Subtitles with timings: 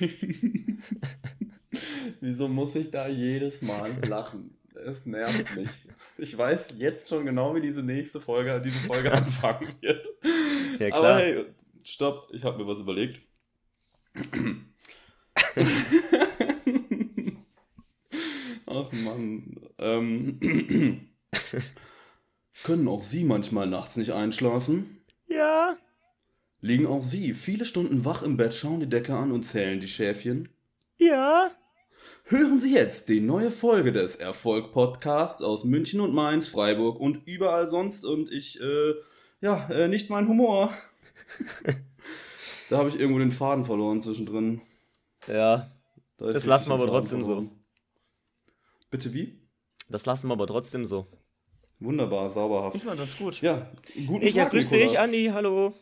[2.20, 4.56] Wieso muss ich da jedes Mal lachen?
[4.74, 5.68] Es nervt mich.
[6.18, 10.08] Ich weiß jetzt schon genau, wie diese nächste Folge, diese Folge anfangen wird.
[10.78, 11.04] Ja, klar.
[11.04, 11.46] Aber hey,
[11.82, 13.20] stopp, ich habe mir was überlegt.
[18.66, 19.56] Ach Mann.
[19.78, 21.08] Ähm,
[22.62, 25.00] können auch Sie manchmal nachts nicht einschlafen?
[25.26, 25.76] Ja.
[26.62, 29.88] Liegen auch Sie viele Stunden wach im Bett, schauen die Decke an und zählen die
[29.88, 30.50] Schäfchen?
[30.98, 31.50] Ja.
[32.24, 37.66] Hören Sie jetzt die neue Folge des Erfolg-Podcasts aus München und Mainz, Freiburg und überall
[37.68, 38.94] sonst und ich, äh,
[39.40, 40.74] ja, äh, nicht mein Humor.
[42.68, 44.60] da habe ich irgendwo den Faden verloren zwischendrin.
[45.26, 45.70] Ja,
[46.18, 47.50] da das lassen wir aber trotzdem verloren.
[47.50, 48.84] so.
[48.90, 49.40] Bitte wie?
[49.88, 51.06] Das lassen wir aber trotzdem so.
[51.78, 52.76] Wunderbar, sauberhaft.
[52.76, 53.40] Ich fand das gut.
[53.40, 53.72] Ja,
[54.06, 55.74] guten ich, Tag, ja, grüß dich, Andi, hallo.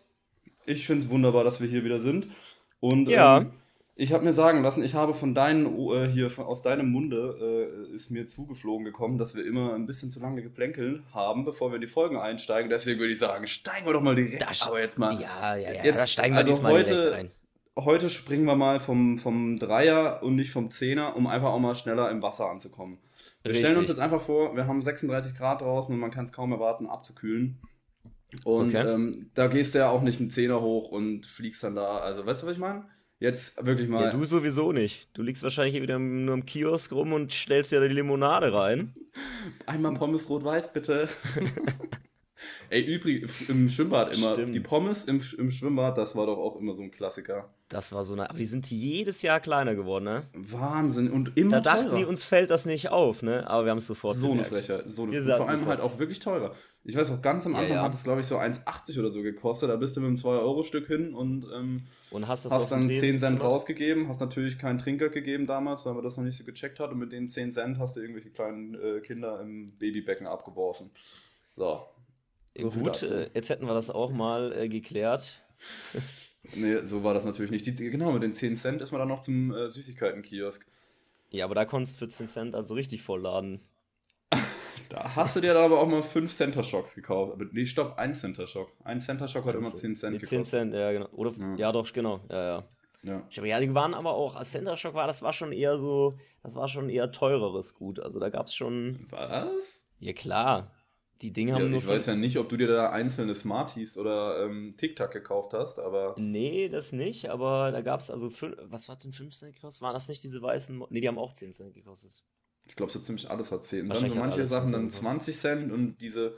[0.69, 2.29] Ich finde es wunderbar, dass wir hier wieder sind.
[2.81, 3.39] Und ja.
[3.39, 3.51] Ähm,
[4.01, 7.89] ich habe mir sagen lassen, ich habe von deinen, äh, hier von, aus deinem Munde
[7.91, 11.73] äh, ist mir zugeflogen gekommen, dass wir immer ein bisschen zu lange geplänkelt haben, bevor
[11.73, 12.71] wir in die Folgen einsteigen.
[12.71, 14.41] Deswegen würde ich sagen, steigen wir doch mal direkt.
[14.41, 15.21] Da aber jetzt mal.
[15.21, 15.85] Ja, ja, ja.
[15.85, 17.31] Jetzt, da steigen wir also diesmal heute, direkt ein
[17.85, 21.75] heute springen wir mal vom, vom Dreier und nicht vom Zehner, um einfach auch mal
[21.75, 22.99] schneller im Wasser anzukommen.
[23.43, 23.67] Wir Richtig.
[23.67, 26.53] stellen uns jetzt einfach vor, wir haben 36 Grad draußen und man kann es kaum
[26.53, 27.59] erwarten, abzukühlen.
[28.45, 28.87] Und okay.
[28.87, 31.99] ähm, da gehst du ja auch nicht einen Zehner hoch und fliegst dann da.
[31.99, 32.85] Also, weißt du, was ich meine?
[33.21, 34.05] Jetzt wirklich mal.
[34.05, 35.09] Ja, du sowieso nicht.
[35.15, 38.95] Du liegst wahrscheinlich wieder nur im Kiosk rum und stellst dir da die Limonade rein.
[39.67, 41.09] Einmal Pommes rot-weiß, bitte.
[42.71, 44.35] Ey, übrigens, im Schwimmbad immer.
[44.35, 44.55] Stimmt.
[44.55, 47.49] Die Pommes im, im Schwimmbad, das war doch auch immer so ein Klassiker.
[47.69, 48.29] Das war so eine.
[48.29, 50.27] Aber die sind jedes Jahr kleiner geworden, ne?
[50.35, 51.11] Wahnsinn.
[51.11, 53.49] Und immer Da dachten die, uns fällt das nicht auf, ne?
[53.49, 54.53] Aber wir haben es sofort So gemerkt.
[54.53, 54.85] eine Fläche.
[54.87, 56.55] So eine, vor allem halt auch wirklich teurer.
[56.85, 57.83] Ich weiß auch, ganz am Anfang ja, ja.
[57.83, 59.69] hat es, glaube ich, so 1,80 oder so gekostet.
[59.69, 63.43] Da bist du mit einem 2-Euro-Stück hin und, ähm, und hast, hast dann 10 Cent
[63.43, 64.09] rausgegeben.
[64.09, 66.93] Hast natürlich keinen Trinkgeld gegeben damals, weil man das noch nicht so gecheckt hat.
[66.93, 70.91] Und mit den 10 Cent hast du irgendwelche kleinen äh, Kinder im Babybecken abgeworfen.
[71.57, 71.83] So,
[72.57, 75.43] so Gut, äh, jetzt hätten wir das auch mal äh, geklärt.
[76.55, 77.67] nee, so war das natürlich nicht.
[77.67, 80.67] Die, genau, mit den 10 Cent ist man dann noch zum äh, Süßigkeiten-Kiosk.
[81.31, 83.61] Ja, aber da konntest du für 10 Cent also richtig vollladen.
[84.89, 87.33] Da hast du dir dann aber auch mal 5 Center Shocks gekauft.
[87.33, 88.73] Aber nee, stopp, 1 Center Shock.
[88.85, 90.29] Ein Center Shock hat immer 10 Cent gekostet.
[90.29, 91.09] 10 Cent, ja, genau.
[91.13, 91.57] Oder, ja.
[91.57, 92.21] ja doch, genau.
[92.31, 92.69] Ja, ja.
[93.03, 93.27] Ja.
[93.31, 95.79] Ich habe ja, die waren aber auch, als Center Shock war, das war schon eher
[95.79, 98.01] so, das war schon eher teureres Gut.
[98.01, 99.07] Also da gab es schon.
[99.11, 99.89] Was?
[100.01, 100.73] Ja, klar.
[101.23, 101.79] Die Dinge haben ja, nur.
[101.79, 105.81] Ich weiß ja nicht, ob du dir da einzelne Smarties oder ähm, TikTok gekauft hast,
[105.81, 106.15] aber.
[106.17, 108.31] Nee, das nicht, aber da gab es also.
[108.65, 109.83] Was hat denn 5 Cent gekostet?
[109.83, 110.85] Waren das nicht diese weißen.
[110.91, 112.23] Nee, die haben auch 10 Cent gekostet.
[112.69, 113.89] Ich glaube, so ziemlich alles hat 10.
[113.89, 116.37] Dann so manche Sachen dann 20 Cent und diese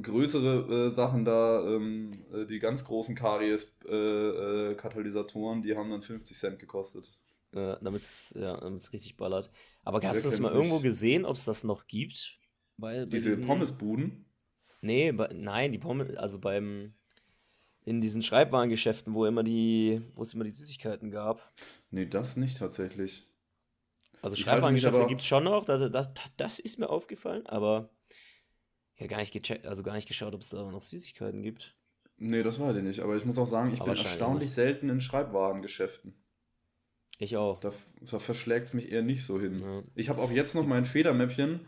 [0.00, 6.02] größere äh, Sachen da, ähm, äh, die ganz großen Karies-Katalysatoren, äh, äh die haben dann
[6.02, 7.08] 50 Cent gekostet.
[7.52, 9.50] Äh, damit es ja, richtig ballert.
[9.82, 12.38] Aber hast du das mal irgendwo gesehen, ob es das noch gibt?
[12.76, 14.26] Weil Diese diesen, Pommesbuden?
[14.82, 16.94] Nee, bei, nein, die Pommes, also beim
[17.84, 21.52] in diesen Schreibwarengeschäften, wo immer die, wo es immer die Süßigkeiten gab.
[21.90, 23.26] Nee, das nicht tatsächlich.
[24.22, 27.90] Also Schreibwarengeschäfte gibt es schon noch, das, das, das ist mir aufgefallen, aber
[28.96, 31.74] ja gar nicht gecheckt, also gar nicht geschaut, ob es da noch Süßigkeiten gibt.
[32.18, 34.54] Nee, das weiß ich nicht, aber ich muss auch sagen, ich aber bin erstaunlich nicht.
[34.54, 36.14] selten in Schreibwarengeschäften.
[37.18, 37.60] Ich auch.
[37.60, 39.60] Da, da verschlägt es mich eher nicht so hin.
[39.60, 39.82] Ja.
[39.94, 41.66] Ich habe auch jetzt noch mein Federmäppchen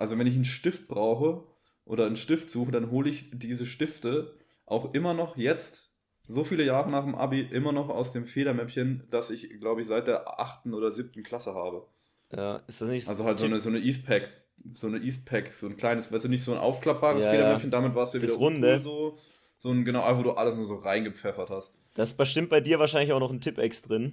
[0.00, 1.44] also wenn ich einen Stift brauche
[1.84, 4.34] oder einen Stift suche, dann hole ich diese Stifte
[4.64, 5.89] auch immer noch jetzt,
[6.30, 9.86] so viele Jahre nach dem Abi, immer noch aus dem Federmäppchen, das ich, glaube ich,
[9.86, 11.86] seit der achten oder siebten Klasse habe.
[12.32, 14.28] Ja, ist das nicht Also halt so eine, so eine Eastpack,
[14.72, 17.94] so eine Eastpack, so ein kleines, weißt du, nicht so ein aufklappbares ja, Federmäppchen, damit
[17.94, 18.80] warst du wieder runde.
[18.80, 19.18] so,
[19.56, 21.76] so ein, genau, wo du alles nur so reingepfeffert hast.
[21.94, 24.12] Das ist bestimmt bei dir wahrscheinlich auch noch ein Tippex drin.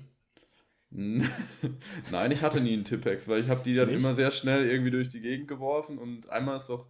[0.89, 3.97] Nein, ich hatte nie einen Tippex, weil ich habe die dann nicht?
[3.97, 6.87] immer sehr schnell irgendwie durch die Gegend geworfen und einmal ist doch,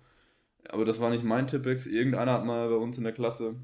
[0.70, 3.56] aber das war nicht mein Tippex, irgendeiner hat mal bei uns in der Klasse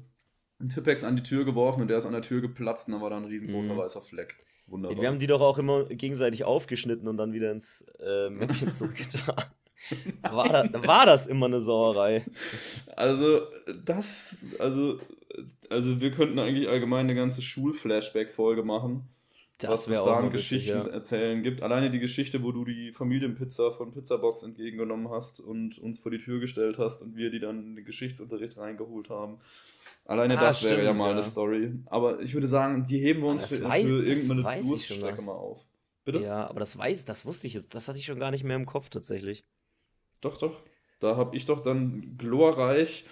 [0.60, 3.02] einen Tippex an die Tür geworfen und der ist an der Tür geplatzt und dann
[3.02, 3.78] war da ein riesengroßer mhm.
[3.78, 4.36] weißer Fleck.
[4.66, 5.00] Wunderbar.
[5.00, 9.44] Wir haben die doch auch immer gegenseitig aufgeschnitten und dann wieder ins äh, Mäppchen zurückgetan.
[10.22, 12.24] war, da, war das immer eine Sauerei.
[12.96, 13.42] Also,
[13.84, 14.98] das, also,
[15.68, 19.08] also wir könnten eigentlich allgemein eine ganze Schul-Flashback-Folge machen.
[19.58, 20.86] Das was es da an Geschichten ja.
[20.86, 21.62] erzählen gibt.
[21.62, 26.18] Alleine die Geschichte, wo du die Familienpizza von Pizzabox entgegengenommen hast und uns vor die
[26.18, 29.38] Tür gestellt hast und wir die dann in den Geschichtsunterricht reingeholt haben.
[30.04, 31.12] Alleine ah, das stimmt, wäre ja mal ja.
[31.12, 31.72] eine Story.
[31.86, 35.60] Aber ich würde sagen, die heben wir uns für, weiß, für irgendeine Durststrecke mal auf.
[36.04, 36.20] Bitte?
[36.20, 37.74] Ja, aber das weiß, das wusste ich jetzt.
[37.74, 39.44] Das hatte ich schon gar nicht mehr im Kopf tatsächlich.
[40.20, 40.60] Doch, doch.
[41.00, 43.04] Da habe ich doch dann glorreich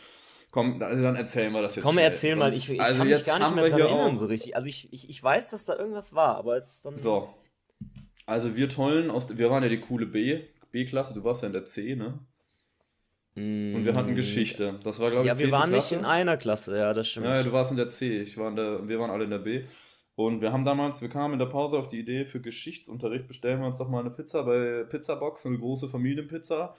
[0.53, 1.83] Komm, dann erzählen wir das jetzt.
[1.83, 2.05] Komm, schnell.
[2.05, 2.53] erzähl mal.
[2.53, 4.55] Ich, ich also kann mich gar nicht mehr dran erinnern so richtig.
[4.55, 6.99] Also ich, ich, ich weiß, dass da irgendwas war, aber jetzt dann...
[6.99, 7.33] So.
[8.27, 9.35] Also wir Tollen aus...
[9.35, 10.41] Wir waren ja die coole B,
[10.71, 11.15] B-Klasse.
[11.15, 12.19] Du warst ja in der C, ne?
[13.35, 14.17] Und wir hatten mm.
[14.17, 14.79] Geschichte.
[14.83, 15.95] Das war, glaube ich, Ja, wir waren Klasse.
[15.95, 17.27] nicht in einer Klasse, ja, das stimmt.
[17.27, 19.39] Ja, du warst in der C, ich war in der, wir waren alle in der
[19.39, 19.65] B.
[20.15, 23.61] Und wir haben damals, wir kamen in der Pause auf die Idee, für Geschichtsunterricht bestellen
[23.61, 26.77] wir uns doch mal eine Pizza bei Pizzabox, eine große Familienpizza.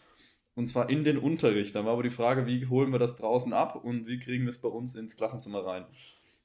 [0.55, 1.75] Und zwar in den Unterricht.
[1.75, 4.51] Dann war aber die Frage, wie holen wir das draußen ab und wie kriegen wir
[4.51, 5.85] es bei uns ins Klassenzimmer rein.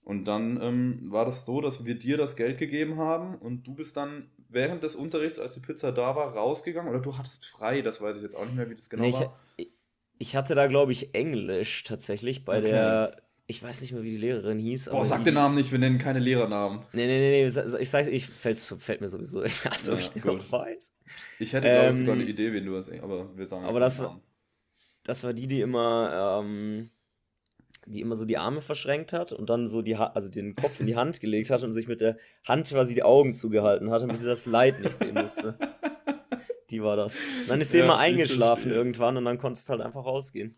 [0.02, 3.74] Und dann ähm, war das so, dass wir dir das Geld gegeben haben und du
[3.74, 7.82] bist dann während des Unterrichts, als die Pizza da war, rausgegangen oder du hattest frei,
[7.82, 9.38] das weiß ich jetzt auch nicht mehr, wie das genau nee, war.
[10.18, 12.70] Ich, hatte da, glaube ich, Englisch tatsächlich bei okay.
[12.70, 13.22] der.
[13.50, 14.90] Ich weiß nicht mehr, wie die Lehrerin hieß.
[14.90, 16.80] Boah, sag den Namen nicht, wir nennen keine Lehrernamen.
[16.92, 17.80] Nee, nee, nee, nee.
[17.80, 20.92] Ich sag, ich, fällt, fällt mir sowieso, als ja, ob ich den noch weiß.
[21.38, 23.80] Ich hätte, glaube ich, sogar eine ähm, Idee, wen du hast, aber wir sagen Aber
[23.80, 24.20] das war,
[25.04, 26.90] das war die, die immer, ähm,
[27.86, 30.80] die immer so die Arme verschränkt hat und dann so die ha also den Kopf
[30.80, 34.02] in die Hand gelegt hat und sich mit der Hand quasi die Augen zugehalten hat,
[34.02, 35.56] damit sie das Leid nicht sehen musste.
[36.70, 37.16] Die war das.
[37.16, 40.54] Und dann ist sie ja, immer eingeschlafen irgendwann und dann konntest du halt einfach rausgehen.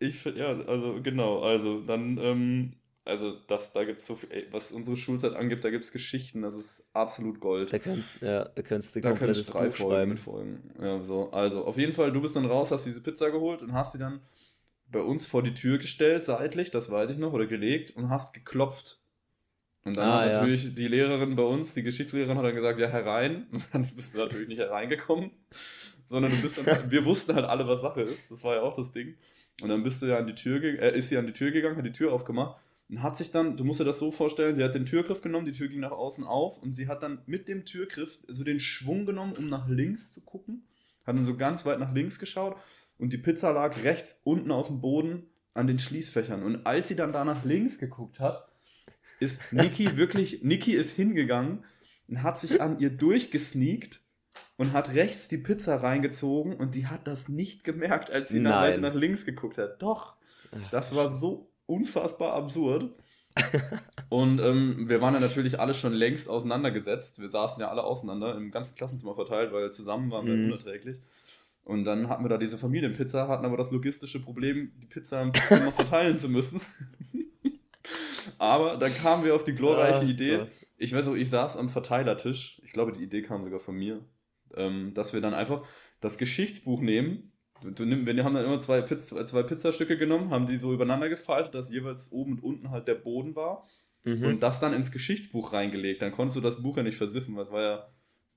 [0.00, 2.72] Ich finde, ja, also genau, also dann, ähm,
[3.04, 5.92] also das, da gibt es so viel, ey, was unsere Schulzeit angibt, da gibt es
[5.92, 7.72] Geschichten, das ist absolut Gold.
[7.72, 10.70] Da, könnt, ja, da könntest du da könntest drei Folgen mit Folgen.
[10.80, 13.72] Ja, so, also auf jeden Fall, du bist dann raus, hast diese Pizza geholt und
[13.72, 14.20] hast sie dann
[14.90, 18.34] bei uns vor die Tür gestellt, seitlich, das weiß ich noch, oder gelegt und hast
[18.34, 19.00] geklopft.
[19.84, 20.70] Und dann ah, hat natürlich ja.
[20.70, 23.46] die Lehrerin bei uns, die Geschichtslehrerin, hat dann gesagt, ja, herein.
[23.52, 25.30] Und dann bist du natürlich nicht hereingekommen,
[26.08, 28.30] sondern du bist dann, wir wussten halt alle, was Sache ist.
[28.30, 29.16] Das war ja auch das Ding.
[29.62, 31.76] Und dann bist du ja an die Tür, äh, ist sie an die Tür gegangen,
[31.76, 34.64] hat die Tür aufgemacht und hat sich dann, du musst dir das so vorstellen, sie
[34.64, 37.48] hat den Türgriff genommen, die Tür ging nach außen auf und sie hat dann mit
[37.48, 40.64] dem Türgriff so den Schwung genommen, um nach links zu gucken.
[41.06, 42.56] Hat dann so ganz weit nach links geschaut
[42.98, 46.42] und die Pizza lag rechts unten auf dem Boden an den Schließfächern.
[46.42, 48.47] Und als sie dann da nach links geguckt hat,
[49.20, 51.64] ist Niki wirklich, Niki ist hingegangen
[52.08, 54.00] und hat sich an ihr durchgesneakt
[54.56, 58.76] und hat rechts die Pizza reingezogen und die hat das nicht gemerkt, als sie nach,
[58.78, 59.82] nach links geguckt hat.
[59.82, 60.16] Doch,
[60.70, 62.94] das war so unfassbar absurd.
[64.08, 67.20] und ähm, wir waren ja natürlich alle schon längst auseinandergesetzt.
[67.20, 70.46] Wir saßen ja alle auseinander im ganzen Klassenzimmer verteilt, weil zusammen waren wir mhm.
[70.46, 70.98] unerträglich.
[71.62, 75.34] Und dann hatten wir da diese Familienpizza, hatten aber das logistische Problem, die Pizza im
[75.34, 76.62] Zimmer verteilen zu müssen.
[78.38, 80.38] Aber dann kamen wir auf die glorreiche oh, Idee.
[80.38, 80.66] Gott.
[80.76, 82.60] Ich weiß auch, ich saß am Verteilertisch.
[82.64, 84.04] Ich glaube, die Idee kam sogar von mir.
[84.54, 85.66] Ähm, dass wir dann einfach
[86.00, 87.32] das Geschichtsbuch nehmen.
[87.60, 91.08] Du, du wir haben dann immer zwei, Pizza, zwei Pizzastücke genommen, haben die so übereinander
[91.08, 93.66] gefaltet, dass jeweils oben und unten halt der Boden war.
[94.04, 94.24] Mhm.
[94.24, 96.00] Und das dann ins Geschichtsbuch reingelegt.
[96.00, 97.88] Dann konntest du das Buch ja nicht versiffen, weil es war ja.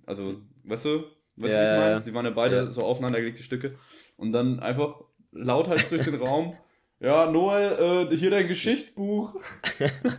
[0.06, 1.04] Also, weißt du,
[1.36, 2.02] weißt ja, du, wie ich meine?
[2.02, 2.68] Die waren ja beide ja.
[2.68, 3.76] so aufeinandergelegte Stücke.
[4.18, 5.02] Und dann einfach
[5.32, 6.56] lauthals durch den Raum.
[7.02, 9.34] Ja, Noel, äh, hier dein Geschichtsbuch.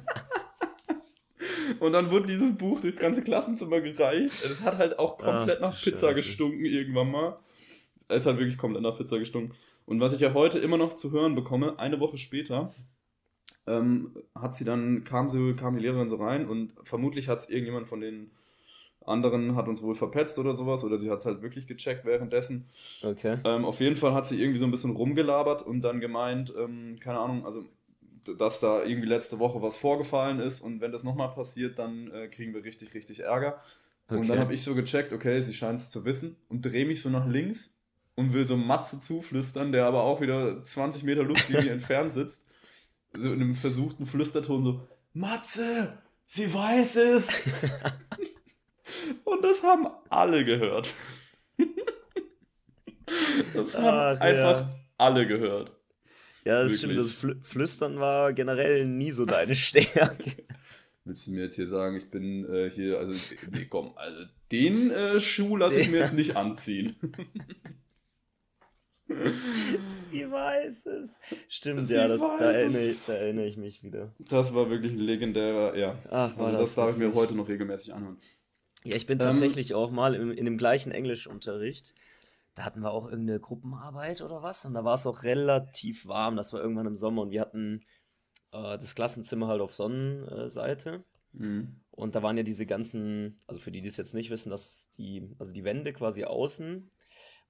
[1.79, 4.45] Und dann wurde dieses Buch durchs ganze Klassenzimmer gereicht.
[4.45, 6.17] Es hat halt auch komplett Ach, nach Pizza Scheiße.
[6.17, 7.37] gestunken irgendwann mal.
[8.09, 9.55] Es hat wirklich komplett nach Pizza gestunken.
[9.87, 12.75] Und was ich ja heute immer noch zu hören bekomme, eine Woche später,
[13.69, 17.49] ähm, hat sie dann, kam, sie, kam die Lehrerin so rein und vermutlich hat es
[17.49, 18.33] irgendjemand von den
[19.07, 22.67] anderen hat uns wohl verpetzt oder sowas, oder sie hat es halt wirklich gecheckt währenddessen.
[23.03, 23.39] Okay.
[23.45, 26.99] Ähm, auf jeden Fall hat sie irgendwie so ein bisschen rumgelabert und dann gemeint, ähm,
[27.01, 27.65] keine Ahnung, also
[28.39, 32.29] dass da irgendwie letzte Woche was vorgefallen ist und wenn das nochmal passiert, dann äh,
[32.29, 33.61] kriegen wir richtig, richtig Ärger.
[34.09, 34.21] Okay.
[34.21, 37.01] Und dann habe ich so gecheckt, okay, sie scheint es zu wissen und drehe mich
[37.01, 37.75] so nach links
[38.15, 42.47] und will so Matze zuflüstern, der aber auch wieder 20 Meter Luftlinie entfernt sitzt.
[43.15, 47.45] So in einem versuchten Flüsterton so, Matze, sie weiß es!
[49.25, 50.95] Und das haben alle gehört.
[53.55, 54.71] das haben Ach, einfach ja.
[54.99, 55.73] alle gehört.
[56.45, 57.07] Ja, das Wirklich.
[57.09, 57.35] stimmt.
[57.43, 60.45] Das Flüstern war generell nie so deine Stärke.
[61.05, 64.91] Willst du mir jetzt hier sagen, ich bin äh, hier, also, nee, komm, also den
[64.91, 66.97] äh, Schuh lasse ich mir jetzt nicht anziehen.
[70.11, 71.11] Sie weiß es.
[71.49, 74.15] Stimmt, Sie ja, das, da, erinnere, da, erinnere, ich mich wieder.
[74.19, 75.99] Das war wirklich ein legendärer, ja.
[76.09, 78.19] Ach, war also das, das darf ich mir heute noch regelmäßig anhören.
[78.85, 81.95] Ja, ich bin ähm, tatsächlich auch mal in, in dem gleichen Englischunterricht.
[82.55, 84.65] Da hatten wir auch irgendeine Gruppenarbeit oder was.
[84.65, 86.37] Und da war es auch relativ warm.
[86.37, 87.23] Das war irgendwann im Sommer.
[87.23, 87.83] Und wir hatten
[88.53, 91.05] äh, das Klassenzimmer halt auf Sonnenseite.
[91.33, 91.81] Mhm.
[91.91, 94.91] Und da waren ja diese ganzen, also für die, die es jetzt nicht wissen, dass
[94.99, 96.91] die, also die Wände quasi außen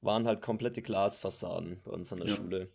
[0.00, 2.36] waren halt komplette Glasfassaden bei uns an der ja.
[2.36, 2.72] Schule.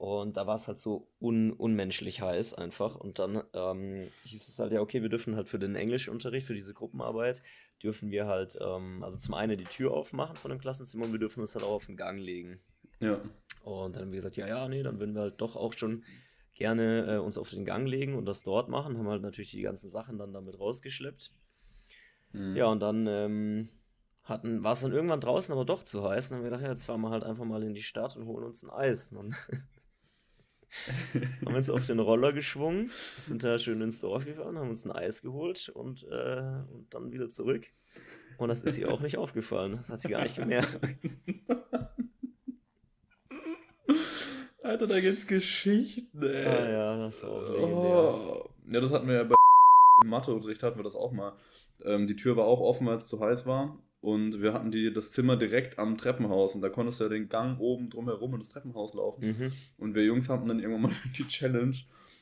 [0.00, 2.96] Und da war es halt so un unmenschlich heiß einfach.
[2.96, 6.54] Und dann ähm, hieß es halt, ja, okay, wir dürfen halt für den Englischunterricht, für
[6.54, 7.42] diese Gruppenarbeit,
[7.82, 11.18] dürfen wir halt, ähm, also zum einen die Tür aufmachen von dem Klassenzimmer und wir
[11.18, 12.60] dürfen uns halt auch auf den Gang legen.
[13.00, 13.20] Ja.
[13.62, 16.02] Und dann haben wir gesagt, ja, ja, nee, dann würden wir halt doch auch schon
[16.54, 18.96] gerne äh, uns auf den Gang legen und das dort machen.
[18.96, 21.30] Haben halt natürlich die ganzen Sachen dann damit rausgeschleppt.
[22.32, 22.56] Mhm.
[22.56, 23.68] Ja, und dann ähm,
[24.24, 26.30] hatten, war es dann irgendwann draußen aber doch zu heiß.
[26.30, 28.24] Dann haben wir gedacht, ja, jetzt fahren wir halt einfach mal in die Stadt und
[28.24, 29.12] holen uns ein Eis.
[29.12, 29.36] Und dann
[31.14, 34.84] haben wir uns auf den Roller geschwungen, sind da schön ins Dorf gefahren, haben uns
[34.84, 37.66] ein Eis geholt und, äh, und dann wieder zurück.
[38.38, 39.72] Und das ist ihr auch nicht aufgefallen.
[39.72, 40.80] Das hat sie gar nicht gemerkt.
[44.62, 46.46] Alter, da gibt's Geschichten, ey.
[46.46, 47.68] Ah ja, das war auch legendär.
[47.76, 48.48] Oh.
[48.70, 49.34] Ja, das hatten wir ja bei
[50.02, 51.32] im Matheunterricht hatten wir das auch mal.
[51.84, 53.78] Ähm, die Tür war auch offen, weil es zu heiß war.
[54.00, 57.28] Und wir hatten die, das Zimmer direkt am Treppenhaus und da konntest du ja den
[57.28, 59.26] Gang oben drumherum und das Treppenhaus laufen.
[59.26, 59.52] Mhm.
[59.76, 61.76] Und wir Jungs hatten dann irgendwann mal die Challenge,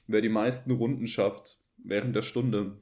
[0.09, 2.77] wer die meisten Runden schafft während der Stunde.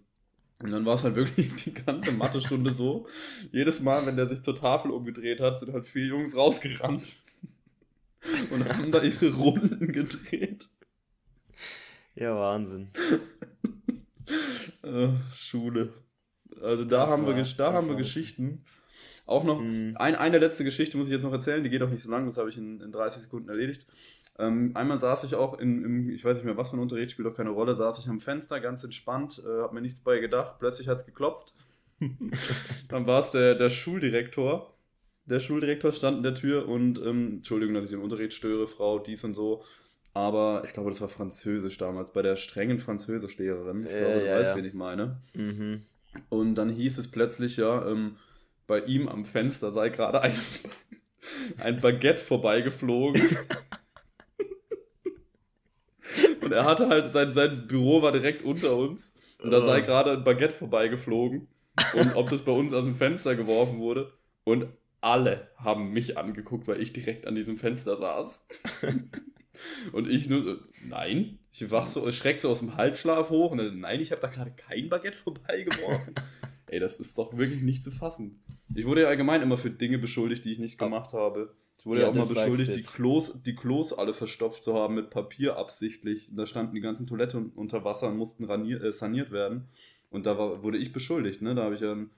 [0.62, 3.06] Und dann war es halt wirklich die ganze Mathestunde so.
[3.52, 7.20] Jedes Mal, wenn der sich zur Tafel umgedreht hat, sind halt vier Jungs rausgerannt
[8.50, 10.70] und haben da ihre Runden gedreht.
[12.14, 12.88] Ja, Wahnsinn.
[14.82, 15.92] äh, Schule.
[16.62, 18.64] Also da das haben war, wir, da haben wir Geschichten.
[19.26, 19.96] Auch noch mhm.
[19.96, 22.26] ein, eine letzte Geschichte muss ich jetzt noch erzählen, die geht auch nicht so lang,
[22.26, 23.86] das habe ich in, in 30 Sekunden erledigt.
[24.38, 27.10] Ähm, einmal saß ich auch in, im, ich weiß nicht mehr was für ein Unterricht,
[27.10, 30.20] spielt auch keine Rolle, saß ich am Fenster, ganz entspannt, äh, habe mir nichts bei
[30.20, 31.54] gedacht, plötzlich hat es geklopft.
[32.88, 34.74] Dann war es der, der Schuldirektor.
[35.24, 39.00] Der Schuldirektor stand in der Tür und, ähm, Entschuldigung, dass ich den Unterricht störe, Frau,
[39.00, 39.64] dies und so.
[40.12, 43.82] Aber ich glaube, das war Französisch damals, bei der strengen Französischlehrerin.
[43.82, 44.56] Ich glaube, du ja, weißt, ja.
[44.56, 45.20] wen ich meine.
[45.34, 45.82] Mhm.
[46.28, 48.16] Und dann hieß es plötzlich, ja, ähm,
[48.66, 50.36] bei ihm am Fenster sei gerade ein,
[51.58, 53.22] ein Baguette vorbeigeflogen.
[56.42, 59.14] und er hatte halt, sein, sein Büro war direkt unter uns.
[59.42, 61.48] Und da sei gerade ein Baguette vorbeigeflogen.
[61.94, 64.12] Und ob das bei uns aus dem Fenster geworfen wurde.
[64.44, 64.68] Und
[65.00, 68.46] alle haben mich angeguckt, weil ich direkt an diesem Fenster saß.
[69.92, 70.56] Und ich nur so,
[70.86, 71.38] nein.
[71.52, 74.28] Ich wach so, schreck so aus dem Halbschlaf hoch und dann, nein, ich habe da
[74.28, 76.14] gerade kein Baguette vorbeigeworfen.
[76.66, 78.42] Ey, das ist doch wirklich nicht zu fassen.
[78.74, 81.54] Ich wurde ja allgemein immer für Dinge beschuldigt, die ich nicht gemacht habe.
[81.78, 84.94] Ich wurde ja, ja auch mal beschuldigt, die Klos, die Klos alle verstopft zu haben
[84.94, 86.28] mit Papier absichtlich.
[86.28, 89.68] Und da standen die ganzen Toiletten unter Wasser und mussten ranier, äh, saniert werden.
[90.10, 91.42] Und da war, wurde ich beschuldigt.
[91.42, 91.54] Ne?
[91.54, 92.10] Da habe ich einen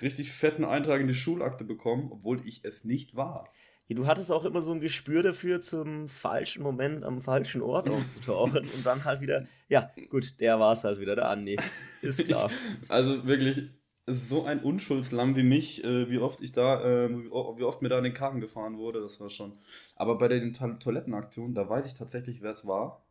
[0.00, 3.48] richtig fetten Eintrag in die Schulakte bekommen, obwohl ich es nicht war.
[3.88, 7.88] Ja, du hattest auch immer so ein Gespür dafür, zum falschen Moment am falschen Ort
[7.90, 11.58] aufzutauchen und dann halt wieder, ja, gut, der war es halt wieder, der Andi.
[12.00, 12.50] Ist klar.
[12.88, 13.68] also wirklich,
[14.06, 17.98] so ein Unschuldslamm wie mich, äh, wie oft ich da, äh, wie oft mir da
[17.98, 19.58] in den Karren gefahren wurde, das war schon.
[19.94, 23.04] Aber bei den to Toilettenaktionen, da weiß ich tatsächlich, wer es war,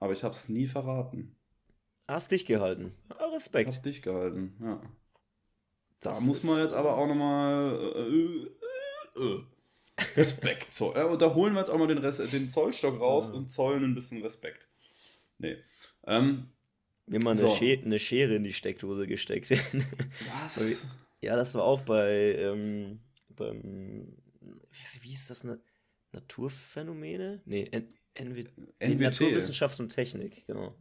[0.00, 1.36] aber ich habe es nie verraten.
[2.08, 2.94] Hast dich gehalten.
[3.32, 3.76] Respekt.
[3.76, 4.80] Hab dich gehalten, ja.
[6.00, 9.44] Da das muss man jetzt aber auch nochmal äh, äh, äh,
[10.16, 11.06] Respekt zollen.
[11.06, 13.36] Und da holen wir jetzt auch mal den, Rest, den Zollstock raus ja.
[13.36, 14.68] und zollen ein bisschen Respekt.
[15.38, 15.56] Nee.
[16.06, 16.50] Ähm,
[17.06, 17.46] mir mal so.
[17.46, 19.50] eine, Schere, eine, Schere in die Steckdose gesteckt.
[19.50, 20.88] Was?
[21.20, 24.16] ja, das war auch bei ähm, beim
[25.00, 25.46] wie hieß das?
[26.12, 27.42] Naturphänomene?
[27.44, 28.44] Nee, N NW
[28.78, 29.00] NWT.
[29.00, 30.76] Naturwissenschaft und Technik, genau.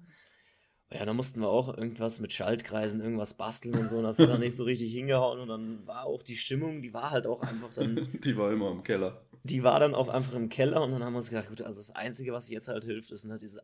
[0.91, 3.97] Ja, da mussten wir auch irgendwas mit Schaltkreisen, irgendwas basteln und so.
[3.97, 5.39] Und das hat dann nicht so richtig hingehauen.
[5.39, 8.09] Und dann war auch die Stimmung, die war halt auch einfach dann.
[8.23, 9.25] Die war immer im Keller.
[9.43, 10.83] Die war dann auch einfach im Keller.
[10.83, 13.27] Und dann haben wir uns gedacht, gut, also das Einzige, was jetzt halt hilft, ist
[13.27, 13.63] halt diese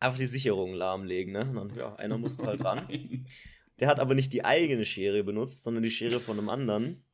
[0.00, 1.48] einfach die Sicherung lahmlegen, ne?
[1.48, 2.88] Und dann, ja, einer musste halt ran.
[3.80, 7.04] Der hat aber nicht die eigene Schere benutzt, sondern die Schere von einem anderen.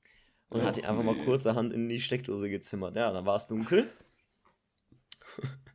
[0.50, 1.14] Und oh, hat die einfach nee.
[1.14, 2.96] mal kurzerhand in die Steckdose gezimmert.
[2.96, 3.90] Ja, dann war es dunkel.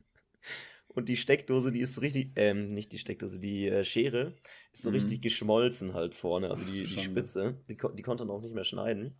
[0.89, 4.33] Und die Steckdose, die ist so richtig, ähm, nicht die Steckdose, die äh, Schere
[4.71, 4.95] ist so mhm.
[4.95, 6.49] richtig geschmolzen halt vorne.
[6.49, 9.15] Also die, die Spitze, die, die konnte dann auch nicht mehr schneiden.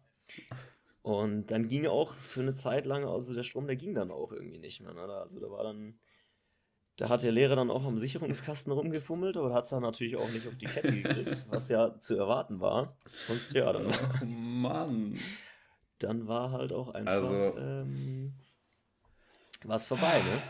[1.01, 4.31] Und dann ging auch für eine Zeit lang, also der Strom, der ging dann auch
[4.31, 4.93] irgendwie nicht mehr.
[4.93, 5.01] Ne?
[5.01, 5.99] Also da war dann
[6.97, 10.29] da hat der Lehrer dann auch am Sicherungskasten rumgefummelt, aber hat es dann natürlich auch
[10.31, 12.95] nicht auf die Kette gekriegt, was ja zu erwarten war.
[13.27, 13.87] Und ja, dann.
[13.87, 15.17] Oh Mann.
[15.99, 17.11] Dann war halt auch einfach.
[17.11, 18.33] Also, ähm,
[19.63, 20.41] was vorbei, ne?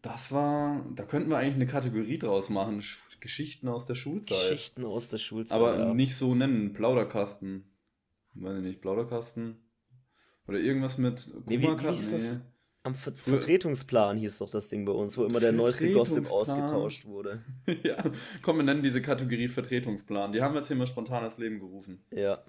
[0.00, 0.84] Das war.
[0.94, 2.82] Da könnten wir eigentlich eine Kategorie draus machen.
[3.20, 4.50] Geschichten aus der Schulzeit.
[4.50, 5.56] Geschichten aus der Schulzeit.
[5.56, 5.94] Aber ja.
[5.94, 6.72] nicht so nennen.
[6.72, 7.70] Plauderkasten.
[8.34, 9.62] Weiß ich nicht, Plauderkasten.
[10.48, 11.30] Oder irgendwas mit.
[11.46, 12.40] Nee, wie, wie ist das?
[12.84, 17.04] Am Ver Vertretungsplan hieß doch das Ding bei uns, wo immer der neueste Gossip ausgetauscht
[17.04, 17.40] wurde.
[17.84, 18.02] ja,
[18.42, 20.32] komm, wir nennen diese Kategorie Vertretungsplan.
[20.32, 22.04] Die haben wir jetzt hier mal spontan ins Leben gerufen.
[22.10, 22.40] Ja,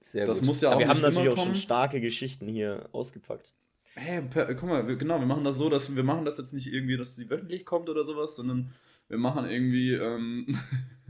[0.00, 0.46] sehr das gut.
[0.46, 1.54] muss ja auch Aber wir haben natürlich auch kommen.
[1.54, 3.52] schon starke Geschichten hier ausgepackt.
[3.96, 6.68] Hey, guck mal, wir, genau, wir machen das so, dass wir machen das jetzt nicht
[6.72, 8.72] irgendwie, dass sie wöchentlich kommt oder sowas, sondern
[9.08, 10.56] wir machen irgendwie, ähm,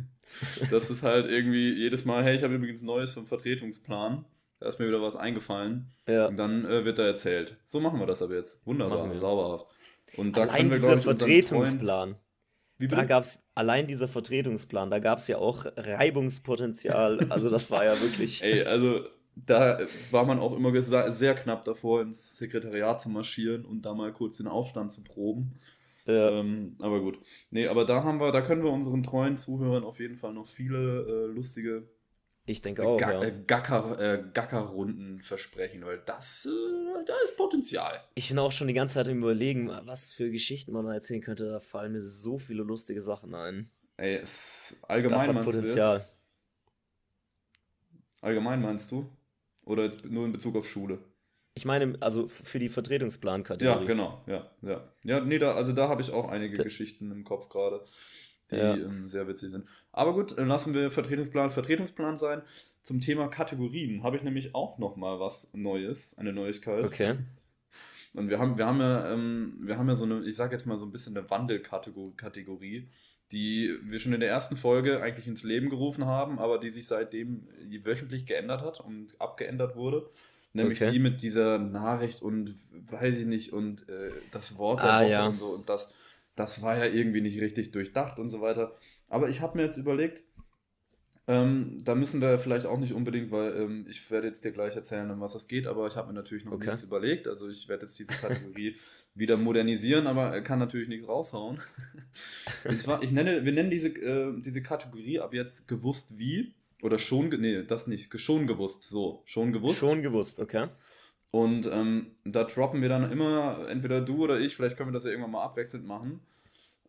[0.71, 4.25] das ist halt irgendwie jedes Mal, hey, ich habe übrigens Neues vom Vertretungsplan.
[4.61, 5.91] Da ist mir wieder was eingefallen.
[6.07, 6.27] Ja.
[6.27, 7.57] Und dann äh, wird da erzählt.
[7.65, 8.65] So machen wir das aber jetzt.
[8.67, 9.67] Wunderbar, sauberhaft.
[10.17, 12.17] Und da Allein wir, dieser ich, Vertretungsplan.
[12.79, 17.27] da gab es allein dieser Vertretungsplan, da gab es ja auch Reibungspotenzial.
[17.31, 18.43] Also das war ja wirklich.
[18.43, 19.01] Ey, also
[19.35, 19.79] da
[20.11, 24.37] war man auch immer sehr knapp davor, ins Sekretariat zu marschieren und da mal kurz
[24.37, 25.59] den Aufstand zu proben.
[26.07, 26.31] Ja.
[26.31, 27.19] Ähm, aber gut.
[27.51, 30.49] Nee, aber da haben wir, da können wir unseren treuen Zuhörern auf jeden Fall noch
[30.49, 31.89] viele äh, lustige
[32.47, 33.23] ich denke auch, Ga ja.
[33.23, 38.03] Äh, Gacker, äh, Gackerrunden versprechen, weil das, äh, da ist Potenzial.
[38.15, 41.21] Ich bin auch schon die ganze Zeit im Überlegen, was für Geschichten man da erzählen
[41.21, 41.51] könnte.
[41.51, 43.71] Da fallen mir so viele lustige Sachen ein.
[43.97, 46.09] Ey, es allgemein das hat Potenzial.
[48.21, 49.09] Allgemein meinst du?
[49.65, 50.99] Oder jetzt nur in Bezug auf Schule?
[51.55, 53.81] Ich meine, also für die Vertretungsplankategorie.
[53.81, 54.89] Ja, genau, ja, ja.
[55.03, 57.85] Ja, nee, da, also da habe ich auch einige D Geschichten im Kopf gerade
[58.51, 58.75] die ja.
[58.75, 59.67] ähm, sehr witzig sind.
[59.93, 62.43] Aber gut, lassen wir Vertretungsplan Vertretungsplan sein.
[62.83, 66.85] Zum Thema Kategorien habe ich nämlich auch noch mal was Neues, eine Neuigkeit.
[66.85, 67.17] Okay.
[68.15, 70.67] Und wir haben, wir haben ja, ähm, wir haben ja so eine, ich sage jetzt
[70.67, 72.89] mal so ein bisschen eine Wandelkategorie,
[73.31, 76.89] die wir schon in der ersten Folge eigentlich ins Leben gerufen haben, aber die sich
[76.89, 77.47] seitdem
[77.85, 80.11] wöchentlich geändert hat und abgeändert wurde.
[80.53, 80.91] Nämlich okay.
[80.91, 85.29] die mit dieser Nachricht und weiß ich nicht und äh, das Wort ah, ja.
[85.29, 85.93] und so und das
[86.41, 88.75] das war ja irgendwie nicht richtig durchdacht und so weiter.
[89.11, 90.23] Aber ich habe mir jetzt überlegt,
[91.29, 94.75] ähm, da müssen wir vielleicht auch nicht unbedingt, weil ähm, ich werde jetzt dir gleich
[94.75, 96.67] erzählen, um was es geht, aber ich habe mir natürlich noch okay.
[96.67, 97.29] nichts überlegt.
[97.29, 98.77] Also ich werde jetzt diese Kategorie
[99.15, 101.61] wieder modernisieren, aber kann natürlich nichts raushauen.
[102.65, 106.55] und zwar, ich nenne, wir nennen diese, äh, diese Kategorie ab jetzt gewusst wie.
[106.81, 109.77] Oder schon, nee, das nicht, schon gewusst, so, schon gewusst.
[109.77, 110.69] Schon gewusst, okay.
[111.33, 115.05] Und ähm, da droppen wir dann immer, entweder du oder ich, vielleicht können wir das
[115.05, 116.21] ja irgendwann mal abwechselnd machen.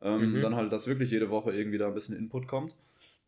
[0.01, 0.41] Ähm, mhm.
[0.41, 2.75] Dann halt, dass wirklich jede Woche irgendwie da ein bisschen Input kommt.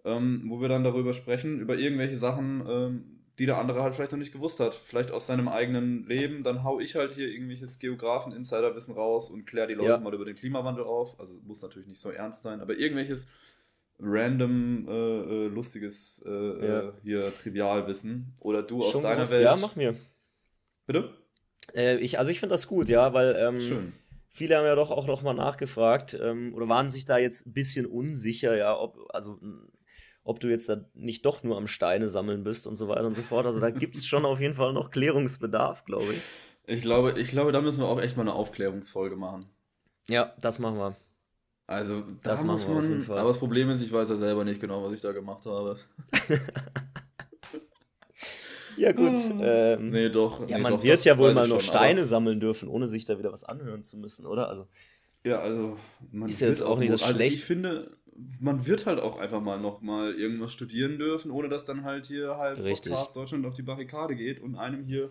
[0.06, 3.04] Ähm, wo wir dann darüber sprechen, über irgendwelche Sachen, ähm,
[3.40, 4.76] die der andere halt vielleicht noch nicht gewusst hat.
[4.76, 6.44] Vielleicht aus seinem eigenen Leben.
[6.44, 9.98] Dann hau ich halt hier irgendwelches Geografen-Insiderwissen raus und kläre die Leute ja.
[9.98, 11.20] mal über den Klimawandel auf.
[11.20, 13.28] Also muss natürlich nicht so ernst sein, aber irgendwelches
[14.00, 16.80] random, äh, äh, lustiges äh, ja.
[16.82, 18.34] Äh, hier Trivialwissen.
[18.40, 19.44] Oder du Schon aus deiner Welt.
[19.44, 19.96] Ja, mach mir.
[20.86, 21.10] Bitte?
[21.74, 23.94] Äh, ich, also ich finde das gut, ja, weil ähm, Schön.
[24.34, 27.54] Viele haben ja doch auch noch mal nachgefragt ähm, oder waren sich da jetzt ein
[27.54, 29.40] bisschen unsicher, ja, ob, also
[30.24, 33.14] ob du jetzt da nicht doch nur am Steine sammeln bist und so weiter und
[33.14, 33.46] so fort.
[33.46, 36.22] Also da gibt es schon auf jeden Fall noch Klärungsbedarf, glaube ich.
[36.66, 39.46] Ich glaube, ich glaube, da müssen wir auch echt mal eine Aufklärungsfolge machen.
[40.10, 40.96] Ja, das machen wir.
[41.68, 43.04] Also, da das muss man.
[43.10, 45.78] Aber das Problem ist, ich weiß ja selber nicht genau, was ich da gemacht habe.
[48.78, 49.22] Ja, gut.
[49.42, 50.42] Ähm, nee, doch.
[50.48, 53.06] Ja, nee, man doch, wird ja wohl mal noch schon, Steine sammeln dürfen, ohne sich
[53.06, 54.50] da wieder was anhören zu müssen, oder?
[54.50, 54.68] Also,
[55.24, 55.78] ja, also.
[56.12, 57.38] Man ist ja jetzt auch nicht das also schlecht.
[57.38, 57.92] Ich finde,
[58.40, 62.06] man wird halt auch einfach mal noch mal irgendwas studieren dürfen, ohne dass dann halt
[62.06, 62.94] hier halt Richtig.
[62.94, 65.10] Podcast Deutschland auf die Barrikade geht und einem hier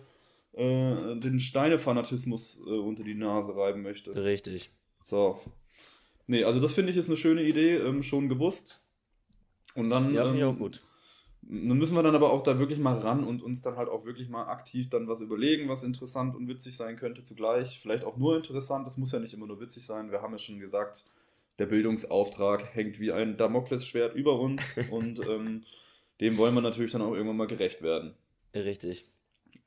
[0.53, 4.15] äh, den Steinefanatismus äh, unter die Nase reiben möchte.
[4.15, 4.71] Richtig.
[5.03, 5.39] So.
[6.27, 8.79] Nee, also das finde ich ist eine schöne Idee, ähm, schon gewusst.
[9.75, 10.13] Und dann.
[10.13, 10.81] Ja, finde ich ähm, auch gut.
[11.47, 14.05] Nun müssen wir dann aber auch da wirklich mal ran und uns dann halt auch
[14.05, 17.79] wirklich mal aktiv dann was überlegen, was interessant und witzig sein könnte zugleich.
[17.81, 20.11] Vielleicht auch nur interessant, das muss ja nicht immer nur witzig sein.
[20.11, 21.03] Wir haben ja schon gesagt,
[21.59, 25.63] der Bildungsauftrag hängt wie ein Damoklesschwert über uns und ähm,
[26.21, 28.13] dem wollen wir natürlich dann auch irgendwann mal gerecht werden.
[28.53, 29.05] Richtig.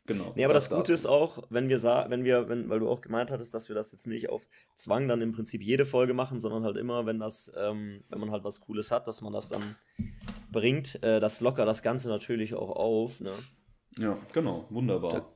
[0.06, 0.32] Genau.
[0.36, 3.00] Nee, aber das, das Gute ist auch, wenn wir wenn wir, wenn, weil du auch
[3.00, 6.38] gemeint hattest, dass wir das jetzt nicht auf Zwang dann im Prinzip jede Folge machen,
[6.38, 9.48] sondern halt immer, wenn das, ähm, wenn man halt was Cooles hat, dass man das
[9.48, 9.62] dann
[10.52, 13.20] bringt, äh, das locker das Ganze natürlich auch auf.
[13.20, 13.32] Ne?
[13.98, 15.10] Ja, genau, wunderbar.
[15.10, 15.26] Da,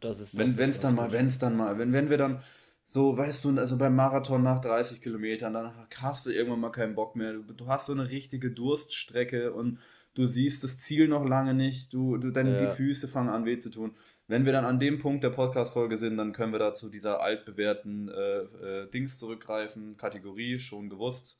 [0.00, 2.42] das ist, wenn es dann mal, wenn es dann mal, wenn, wenn wir dann
[2.84, 6.94] so, weißt du, also beim Marathon nach 30 Kilometern, dann hast du irgendwann mal keinen
[6.94, 7.32] Bock mehr.
[7.32, 9.80] Du, du hast so eine richtige Durststrecke und
[10.14, 12.66] du siehst das Ziel noch lange nicht, du, du deine, ja.
[12.66, 13.96] die Füße fangen an weh zu tun.
[14.28, 17.20] Wenn wir dann an dem Punkt der Podcast-Folge sind, dann können wir da zu dieser
[17.20, 21.38] altbewährten äh, äh, Dings zurückgreifen, Kategorie, schon gewusst.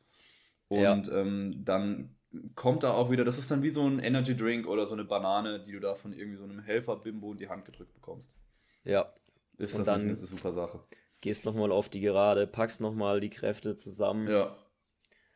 [0.68, 1.20] Und ja.
[1.20, 2.14] ähm, dann
[2.54, 5.04] kommt da auch wieder, das ist dann wie so ein Energy Drink oder so eine
[5.04, 8.36] Banane, die du da von irgendwie so einem Helfer-Bimbo in die Hand gedrückt bekommst.
[8.84, 9.12] Ja.
[9.58, 10.80] Ist und das dann eine super Sache.
[11.20, 14.28] Gehst nochmal auf die Gerade, packst nochmal die Kräfte zusammen.
[14.28, 14.56] Ja.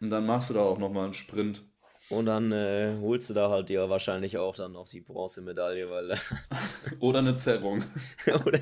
[0.01, 1.65] Und dann machst du da auch nochmal einen Sprint.
[2.11, 6.18] Und dann äh, holst du da halt dir wahrscheinlich auch dann noch die Bronzemedaille, weil.
[7.01, 7.85] Oder eine Zerrung.
[8.27, 8.59] Oder.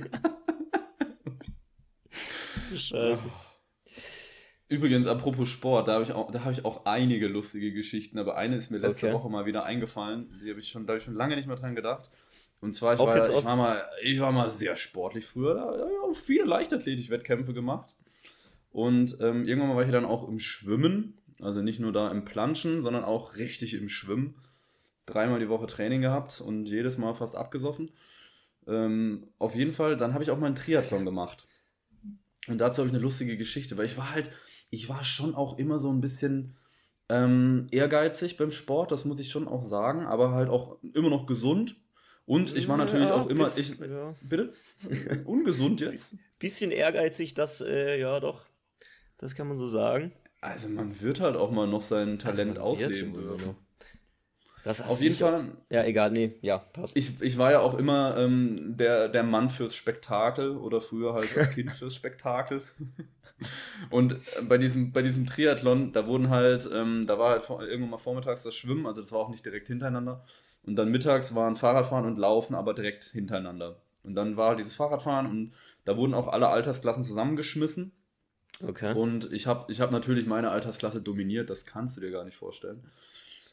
[2.71, 3.29] du Scheiße.
[4.69, 8.57] Übrigens, apropos Sport, da habe ich, auch, hab ich auch einige lustige Geschichten, aber eine
[8.57, 9.15] ist mir letzte okay.
[9.15, 10.29] Woche mal wieder eingefallen.
[10.45, 12.11] Die habe ich schon, da habe ich schon lange nicht mehr dran gedacht.
[12.61, 15.55] Und zwar, ich, war, ich war, mal, ich war mal sehr sportlich früher.
[15.55, 17.95] Da habe ich auch viele Leichtathletik-Wettkämpfe gemacht.
[18.71, 21.18] Und ähm, irgendwann war ich dann auch im Schwimmen.
[21.41, 24.35] Also nicht nur da im Planschen, sondern auch richtig im Schwimmen.
[25.07, 27.91] Dreimal die Woche Training gehabt und jedes Mal fast abgesoffen.
[28.67, 31.47] Ähm, auf jeden Fall, dann habe ich auch mal einen Triathlon gemacht.
[32.49, 34.31] Und dazu habe ich eine lustige Geschichte, weil ich war halt,
[34.71, 36.57] ich war schon auch immer so ein bisschen
[37.09, 41.27] ähm, ehrgeizig beim Sport, das muss ich schon auch sagen, aber halt auch immer noch
[41.27, 41.77] gesund.
[42.27, 43.45] Und ich war natürlich ja, auch immer.
[43.45, 44.15] Bis, ich, ja.
[44.21, 44.53] Bitte?
[45.25, 46.17] Ungesund jetzt?
[46.39, 48.45] Bisschen ehrgeizig, das, äh, ja doch.
[49.17, 50.13] Das kann man so sagen.
[50.41, 53.57] Also man wird halt auch mal noch sein Talent also ausleben dürfen.
[54.87, 55.57] Auf jeden Fall.
[55.71, 56.97] Ja, egal, nee, ja, passt.
[56.97, 61.35] Ich, ich war ja auch immer ähm, der, der Mann fürs Spektakel oder früher halt
[61.35, 62.63] das Kind fürs Spektakel.
[63.91, 67.91] Und äh, bei diesem, bei diesem Triathlon, da wurden halt, ähm, da war halt irgendwann
[67.91, 70.25] mal vormittags das Schwimmen, also das war auch nicht direkt hintereinander.
[70.65, 73.81] Und dann mittags waren Fahrradfahren und Laufen, aber direkt hintereinander.
[74.03, 75.53] Und dann war dieses Fahrradfahren und
[75.85, 77.93] da wurden auch alle Altersklassen zusammengeschmissen.
[78.63, 78.95] Okay.
[78.95, 82.37] Und ich habe ich hab natürlich meine Altersklasse dominiert, das kannst du dir gar nicht
[82.37, 82.91] vorstellen.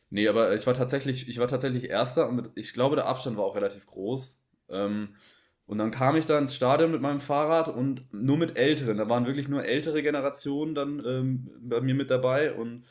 [0.10, 3.38] Nee, aber ich war tatsächlich, ich war tatsächlich Erster und mit, ich glaube, der Abstand
[3.38, 4.40] war auch relativ groß.
[4.70, 5.16] Ähm,
[5.68, 8.98] und dann kam ich da ins Stadion mit meinem Fahrrad und nur mit Älteren.
[8.98, 12.54] Da waren wirklich nur ältere Generationen dann ähm, bei mir mit dabei.
[12.54, 12.86] Und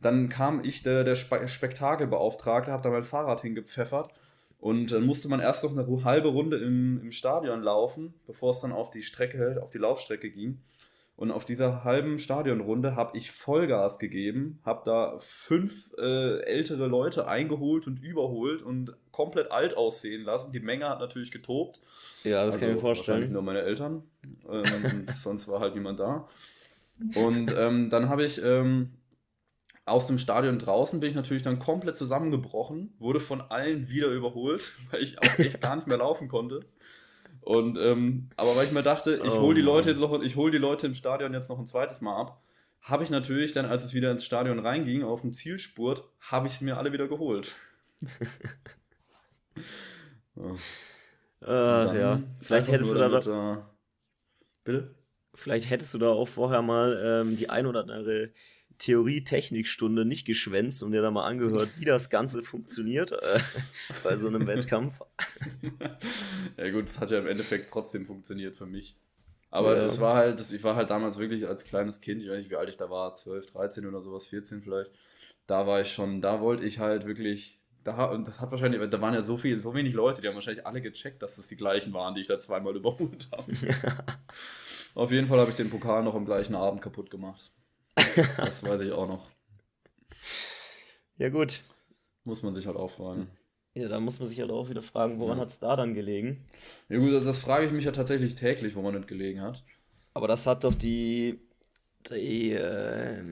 [0.00, 4.12] dann kam ich, der, der Spe Spektakelbeauftragte, habe da mein Fahrrad hingepfeffert.
[4.58, 8.60] Und dann musste man erst noch eine halbe Runde im, im Stadion laufen, bevor es
[8.60, 10.60] dann auf die Strecke, auf die Laufstrecke ging.
[11.18, 17.26] Und auf dieser halben Stadionrunde habe ich Vollgas gegeben, habe da fünf äh, ältere Leute
[17.26, 20.52] eingeholt und überholt und komplett alt aussehen lassen.
[20.52, 21.80] Die Menge hat natürlich getobt.
[22.22, 23.32] Ja, das also kann ich mir vorstellen.
[23.32, 24.04] Nur meine Eltern.
[24.48, 26.28] Ähm, sonst war halt niemand da.
[27.16, 28.90] Und ähm, dann habe ich ähm,
[29.86, 34.72] aus dem Stadion draußen bin ich natürlich dann komplett zusammengebrochen, wurde von allen wieder überholt,
[34.92, 36.60] weil ich auch echt gar nicht mehr laufen konnte.
[37.48, 40.36] Und ähm, aber weil ich mir dachte, ich hole die oh Leute jetzt noch, ich
[40.36, 42.42] hole die Leute im Stadion jetzt noch ein zweites Mal ab,
[42.82, 46.52] habe ich natürlich dann, als es wieder ins Stadion reinging, auf dem Zielspurt, habe ich
[46.52, 47.56] sie mir alle wieder geholt.
[50.36, 50.56] oh.
[51.40, 53.62] äh, ja, vielleicht hättest du da doch, äh,
[54.64, 54.94] bitte.
[55.32, 58.30] Vielleicht hättest du da auch vorher mal ähm, die ein oder andere
[58.78, 63.40] Theorie-Technik-Stunde nicht geschwänzt und dir da mal angehört, wie das Ganze funktioniert äh,
[64.04, 65.00] bei so einem Wettkampf.
[66.56, 68.96] ja gut, es hat ja im Endeffekt trotzdem funktioniert für mich.
[69.50, 69.84] Aber ja.
[69.84, 72.56] es war halt, ich war halt damals wirklich als kleines Kind, ich weiß nicht, wie
[72.56, 74.90] alt ich da war, 12, 13 oder sowas, 14 vielleicht.
[75.46, 79.00] Da war ich schon, da wollte ich halt wirklich, da, und das hat wahrscheinlich, da
[79.00, 81.56] waren ja so viele, so wenig Leute, die haben wahrscheinlich alle gecheckt, dass das die
[81.56, 83.50] gleichen waren, die ich da zweimal überholt habe.
[84.94, 87.50] Auf jeden Fall habe ich den Pokal noch am gleichen Abend kaputt gemacht.
[88.36, 89.28] Das weiß ich auch noch.
[91.16, 91.62] Ja, gut.
[92.24, 93.28] Muss man sich halt auch fragen.
[93.74, 95.42] Ja, da muss man sich halt auch wieder fragen, woran ja.
[95.42, 96.46] hat es da dann gelegen?
[96.88, 99.64] Ja, gut, also das frage ich mich ja tatsächlich täglich, woran es gelegen hat.
[100.14, 101.40] Aber das hat doch die.
[102.10, 103.22] Die, äh,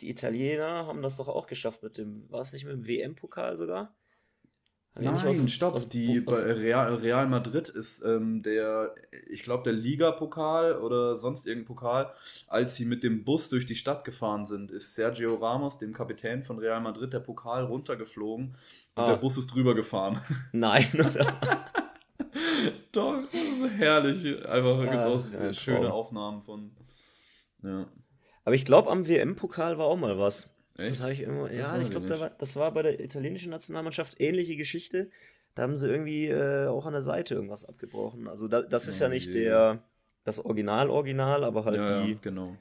[0.00, 2.30] die Italiener haben das doch auch geschafft mit dem.
[2.30, 3.95] War es nicht mit dem WM-Pokal sogar?
[4.98, 5.90] Nein, stopp.
[5.90, 8.94] Die bei Real, Real Madrid ist ähm, der,
[9.30, 12.12] ich glaube, der Ligapokal oder sonst irgendein Pokal.
[12.48, 16.44] Als sie mit dem Bus durch die Stadt gefahren sind, ist Sergio Ramos, dem Kapitän
[16.44, 18.56] von Real Madrid, der Pokal runtergeflogen
[18.94, 19.06] und ah.
[19.06, 20.20] der Bus ist drüber gefahren.
[20.52, 21.36] Nein, oder?
[22.92, 24.46] Doch, das ist herrlich.
[24.46, 26.70] Einfach ah, gibt es auch schöne Aufnahmen von.
[27.62, 27.86] Ja.
[28.44, 30.55] Aber ich glaube, am WM-Pokal war auch mal was.
[30.78, 30.90] Echt?
[30.90, 34.56] Das habe ich immer, ja, ich glaube, da das war bei der italienischen Nationalmannschaft ähnliche
[34.56, 35.10] Geschichte.
[35.54, 38.28] Da haben sie irgendwie äh, auch an der Seite irgendwas abgebrochen.
[38.28, 39.44] Also da, das ist oh, ja nicht je.
[39.44, 39.82] der
[40.26, 42.56] das Original-Original, aber halt ja, die, ja, genau.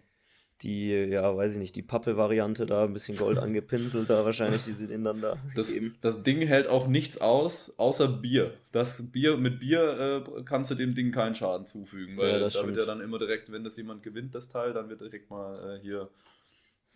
[0.61, 4.73] die, ja, weiß ich nicht, die Pappe-Variante da, ein bisschen Gold angepinselt da wahrscheinlich, die
[4.73, 5.95] denen dann da das, geben.
[5.99, 8.53] Das Ding hält auch nichts aus, außer Bier.
[8.71, 12.65] Das Bier, mit Bier äh, kannst du dem Ding keinen Schaden zufügen, weil ja, da
[12.65, 15.77] wird ja dann immer direkt, wenn das jemand gewinnt, das Teil, dann wird direkt mal
[15.77, 16.09] äh, hier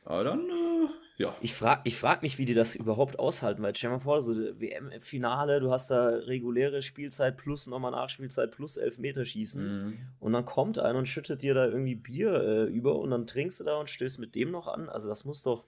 [0.06, 1.36] aber dann, äh, ja.
[1.42, 4.34] Ich frage ich frag mich, wie die das überhaupt aushalten, weil stell mal vor, so
[4.34, 9.98] WM-Finale, du hast da reguläre Spielzeit plus nochmal Nachspielzeit plus Elfmeterschießen mhm.
[10.20, 13.60] und dann kommt einer und schüttet dir da irgendwie Bier äh, über und dann trinkst
[13.60, 14.88] du da und stößt mit dem noch an.
[14.88, 15.66] Also das muss doch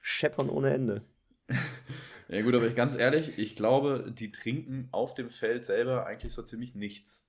[0.00, 1.02] scheppern ohne Ende.
[2.28, 6.32] ja gut, aber ich ganz ehrlich, ich glaube, die trinken auf dem Feld selber eigentlich
[6.32, 7.28] so ziemlich nichts.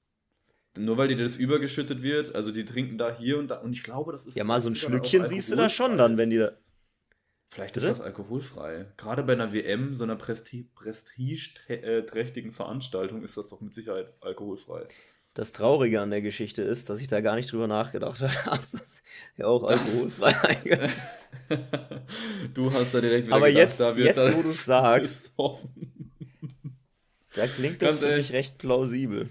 [0.75, 3.57] Nur weil dir das übergeschüttet wird, also die trinken da hier und da.
[3.57, 4.36] Und ich glaube, das ist.
[4.36, 6.51] Ja, mal so ein Schlückchen siehst du da schon dann, wenn die da.
[7.49, 8.88] Vielleicht ist das alkoholfrei.
[8.97, 14.88] Gerade bei einer WM, so einer Presti prestigeträchtigen Veranstaltung, ist das doch mit Sicherheit alkoholfrei.
[15.36, 18.71] Das Traurige an der Geschichte ist, dass ich da gar nicht drüber nachgedacht habe, dass
[18.71, 19.03] das
[19.38, 20.89] ja auch alkoholfrei eingeht.
[22.55, 25.36] du hast da direkt wieder Aber gedacht, jetzt, da wird jetzt wo du es sagst,
[27.36, 29.29] da klingt das für mich recht plausibel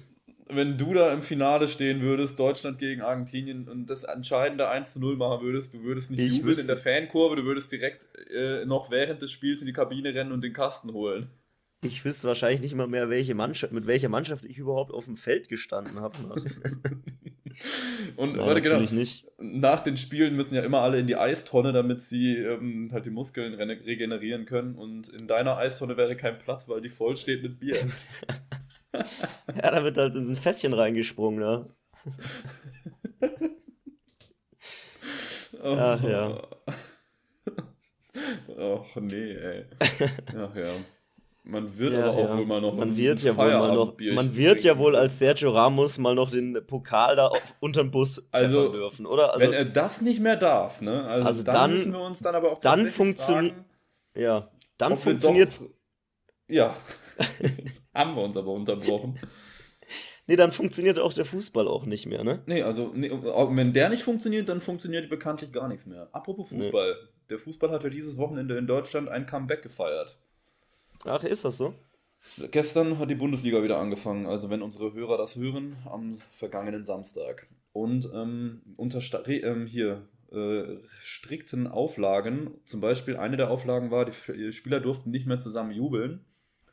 [0.55, 5.01] wenn du da im Finale stehen würdest, Deutschland gegen Argentinien und das entscheidende 1 zu
[5.01, 8.65] 0 machen würdest, du würdest nicht ich jubeln in der Fankurve, du würdest direkt äh,
[8.65, 11.29] noch während des Spiels in die Kabine rennen und den Kasten holen.
[11.85, 15.17] Ich wüsste wahrscheinlich nicht mal mehr, welche Mannschaft, mit welcher Mannschaft ich überhaupt auf dem
[15.17, 16.17] Feld gestanden habe.
[18.17, 18.81] Und Nein, warte, genau.
[18.81, 19.27] Nicht.
[19.38, 23.11] Nach den Spielen müssen ja immer alle in die Eistonne, damit sie ähm, halt die
[23.11, 24.75] Muskeln re regenerieren können.
[24.77, 27.77] Und in deiner Eistonne wäre kein Platz, weil die voll steht mit Bier.
[29.55, 31.64] ja, da wird halt in ein Fässchen reingesprungen, ne?
[35.62, 36.42] Ach ja.
[38.59, 39.64] Ach nee, ey.
[40.37, 40.72] Ach ja.
[41.44, 42.38] Man wird ja, aber auch ja.
[42.38, 45.50] wohl mal noch man wird ja wohl mal noch man wird ja wohl als Sergio
[45.50, 49.35] Ramos mal noch den Pokal da auf, unterm Bus also, dürfen, oder?
[49.35, 51.05] Also, wenn er das nicht mehr darf, ne?
[51.05, 53.57] Also, also dann, dann, müssen wir uns dann aber auch dann funktioniert
[54.14, 55.50] ja, dann funktioniert
[56.48, 56.74] doch,
[57.94, 59.18] haben wir uns aber unterbrochen.
[60.27, 62.42] Nee, dann funktioniert auch der Fußball auch nicht mehr, ne?
[62.46, 66.09] Nee, also nee, wenn der nicht funktioniert, dann funktioniert bekanntlich gar nichts mehr.
[66.12, 66.96] Apropos Fußball.
[67.01, 67.09] Nee.
[67.31, 70.18] Der Fußball hat ja dieses Wochenende in Deutschland ein Comeback gefeiert.
[71.05, 71.75] Ach, ist das so?
[72.51, 77.48] Gestern hat die Bundesliga wieder angefangen, also wenn unsere Hörer das hören, am vergangenen Samstag.
[77.72, 84.53] Und ähm, unter ähm, hier äh, strikten Auflagen, zum Beispiel eine der Auflagen war, die
[84.53, 86.25] Spieler durften nicht mehr zusammen jubeln.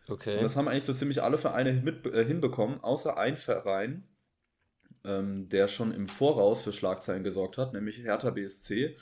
[0.09, 0.37] Okay.
[0.37, 4.03] Und das haben eigentlich so ziemlich alle Vereine mit, äh, hinbekommen, außer ein Verein,
[5.03, 8.97] ähm, der schon im Voraus für Schlagzeilen gesorgt hat, nämlich Hertha BSC.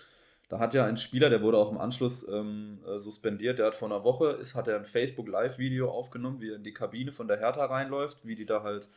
[0.49, 3.75] Da hat ja ein Spieler, der wurde auch im Anschluss ähm, äh, suspendiert, der hat
[3.75, 7.27] vor einer Woche, ist, hat er ein Facebook-Live-Video aufgenommen, wie er in die Kabine von
[7.27, 8.87] der Hertha reinläuft, wie die da halt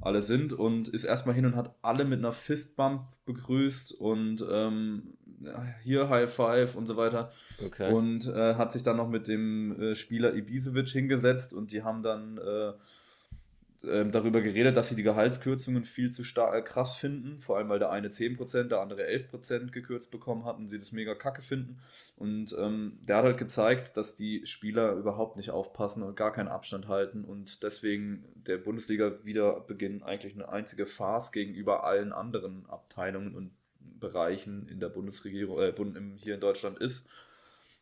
[0.00, 5.17] alle sind und ist erstmal hin und hat alle mit einer Fistbump begrüßt und ähm,
[5.82, 7.32] hier High Five und so weiter.
[7.64, 7.92] Okay.
[7.92, 12.02] Und äh, hat sich dann noch mit dem äh, Spieler Ibisevic hingesetzt und die haben
[12.02, 12.72] dann äh,
[13.84, 17.68] ähm, darüber geredet, dass sie die Gehaltskürzungen viel zu stark, äh, krass finden, vor allem
[17.68, 21.42] weil der eine 10%, der andere 11% gekürzt bekommen hat und sie das mega kacke
[21.42, 21.78] finden.
[22.16, 26.48] Und ähm, der hat halt gezeigt, dass die Spieler überhaupt nicht aufpassen und gar keinen
[26.48, 32.66] Abstand halten und deswegen der Bundesliga wieder beginnen eigentlich eine einzige Farce gegenüber allen anderen
[32.68, 33.52] Abteilungen und
[34.00, 35.72] Bereichen in der Bundesregierung, äh,
[36.18, 37.06] hier in Deutschland ist.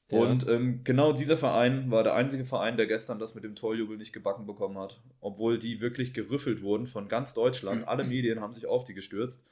[0.08, 3.96] Und ähm, genau dieser Verein war der einzige Verein, der gestern das mit dem Torjubel
[3.96, 5.00] nicht gebacken bekommen hat.
[5.20, 7.88] Obwohl die wirklich gerüffelt wurden von ganz Deutschland.
[7.88, 9.44] Alle Medien haben sich auf die gestürzt.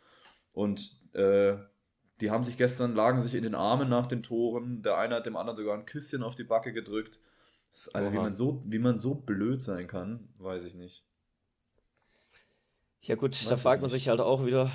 [0.52, 1.56] Und äh,
[2.20, 4.82] die haben sich gestern, lagen sich in den Armen nach den Toren.
[4.82, 7.18] Der eine hat dem anderen sogar ein Küsschen auf die Backe gedrückt.
[7.92, 11.04] Also, wie, man so, wie man so blöd sein kann, weiß ich nicht.
[13.00, 14.70] Ja, gut, weiß da fragt man sich halt auch wieder,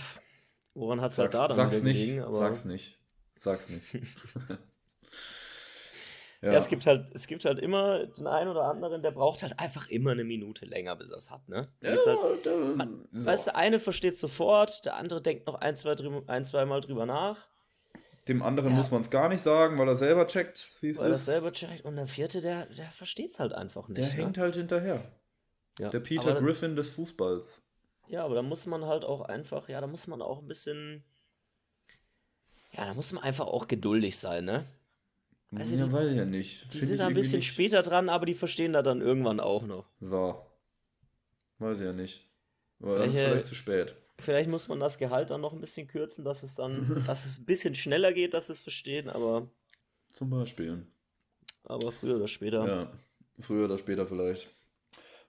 [0.74, 2.36] woran hat es halt da dann sag's nicht, gelegen, aber...
[2.36, 3.00] Sag's nicht.
[3.38, 3.84] Sag's nicht.
[6.42, 6.54] Ja.
[6.54, 6.58] ja.
[6.58, 9.90] es gibt halt, es gibt halt immer den einen oder anderen, der braucht halt einfach
[9.90, 11.68] immer eine Minute länger, bis er es hat, ne?
[11.82, 13.26] Ja, halt, man, so.
[13.26, 15.96] Weißt du, der eine versteht sofort, der andere denkt noch ein, zwei,
[16.28, 17.48] ein, zwei Mal drüber nach.
[18.28, 18.78] Dem anderen ja.
[18.78, 21.02] muss man es gar nicht sagen, weil er selber checkt, wie es ist.
[21.02, 21.84] Weil er selber checkt.
[21.84, 23.98] Und der vierte, der, der versteht es halt einfach nicht.
[23.98, 24.14] Der ne?
[24.14, 25.02] hängt halt hinterher.
[25.78, 25.90] Ja.
[25.90, 27.66] Der Peter aber Griffin des Fußballs.
[28.10, 31.04] Ja, aber da muss man halt auch einfach, ja, da muss man auch ein bisschen.
[32.72, 34.66] Ja, da muss man einfach auch geduldig sein, ne?
[35.56, 36.74] Also ja, die, weiß ich ja nicht.
[36.74, 37.48] Die Find sind ein bisschen nicht.
[37.48, 39.86] später dran, aber die verstehen da dann irgendwann auch noch.
[40.02, 40.42] So.
[41.60, 42.28] Weiß ich ja nicht.
[42.80, 43.96] Aber vielleicht, dann ist vielleicht zu spät.
[44.18, 47.38] Vielleicht muss man das Gehalt dann noch ein bisschen kürzen, dass es dann, dass es
[47.38, 49.48] ein bisschen schneller geht, dass es verstehen, aber.
[50.14, 50.86] Zum Beispiel.
[51.64, 52.68] Aber früher oder später.
[52.68, 52.92] Ja,
[53.40, 54.50] früher oder später vielleicht.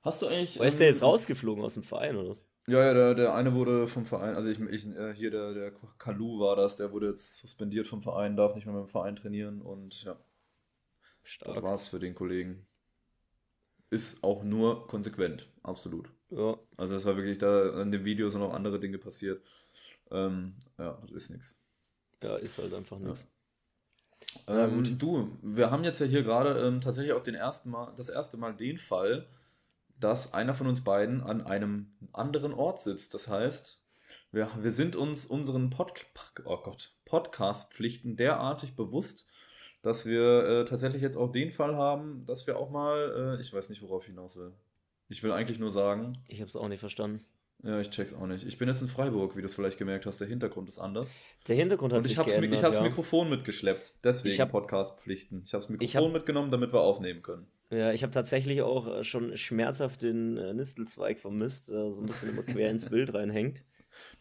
[0.03, 0.59] Hast du eigentlich.
[0.59, 2.47] Ähm, ist der jetzt rausgeflogen aus dem Verein oder was?
[2.67, 5.73] Ja, ja, der, der eine wurde vom Verein, also ich, ich äh, hier der, der
[5.99, 9.17] Kalu war das, der wurde jetzt suspendiert vom Verein, darf nicht mehr mit dem Verein
[9.17, 10.17] trainieren und ja.
[11.23, 11.55] Stark.
[11.55, 12.67] Das war's für den Kollegen.
[13.91, 16.11] Ist auch nur konsequent, absolut.
[16.31, 16.57] Ja.
[16.77, 19.43] Also das war wirklich da in dem Video sind noch andere Dinge passiert.
[20.11, 21.63] Ähm, ja, das ist nichts.
[22.23, 23.33] Ja, ist halt einfach nichts.
[24.47, 24.65] Ja.
[24.65, 28.11] Ähm, du, wir haben jetzt ja hier gerade ähm, tatsächlich auch den ersten Mal, das
[28.11, 29.27] erste Mal den Fall,
[30.01, 33.15] dass einer von uns beiden an einem anderen Ort sitzt.
[33.15, 33.81] Das heißt,
[34.33, 35.93] wir, wir sind uns unseren Pod,
[36.45, 36.59] oh
[37.05, 39.27] Podcast-Pflichten derartig bewusst,
[39.83, 43.53] dass wir äh, tatsächlich jetzt auch den Fall haben, dass wir auch mal, äh, ich
[43.53, 44.53] weiß nicht, worauf ich hinaus will.
[45.09, 46.19] Ich will eigentlich nur sagen.
[46.29, 47.25] Ich habe es auch nicht verstanden.
[47.63, 48.47] Ja, ich check's auch nicht.
[48.47, 50.21] Ich bin jetzt in Freiburg, wie du es vielleicht gemerkt hast.
[50.21, 51.15] Der Hintergrund ist anders.
[51.47, 52.89] Der Hintergrund hat Und ich sich hab's, geändert, Ich habe das ja.
[52.89, 53.95] Mikrofon mitgeschleppt.
[54.03, 55.43] Deswegen ich hab, Podcast-Pflichten.
[55.45, 57.47] Ich habe das Mikrofon hab, mitgenommen, damit wir aufnehmen können.
[57.71, 62.07] Ja, ich habe tatsächlich auch äh, schon schmerzhaft den äh, Nistelzweig vermisst, äh, so ein
[62.07, 63.63] bisschen immer quer ins Bild reinhängt.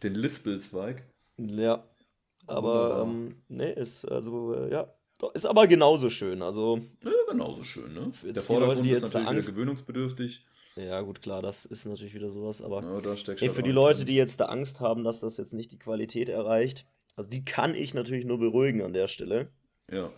[0.02, 1.02] Den Lispelzweig?
[1.38, 1.84] Ja.
[2.46, 4.92] Aber, ähm, ne, ist, also, äh, ja.
[5.34, 6.80] Ist aber genauso schön, also.
[7.04, 8.10] Ja, genauso schön, ne?
[8.24, 10.46] Der Vordergrund Leute, ist natürlich Angst, wieder gewöhnungsbedürftig.
[10.86, 14.14] Ja, gut, klar, das ist natürlich wieder sowas, aber ja, ey, für die Leute, die
[14.14, 17.92] jetzt da Angst haben, dass das jetzt nicht die Qualität erreicht, also die kann ich
[17.92, 19.48] natürlich nur beruhigen an der Stelle.
[19.90, 20.10] Ja.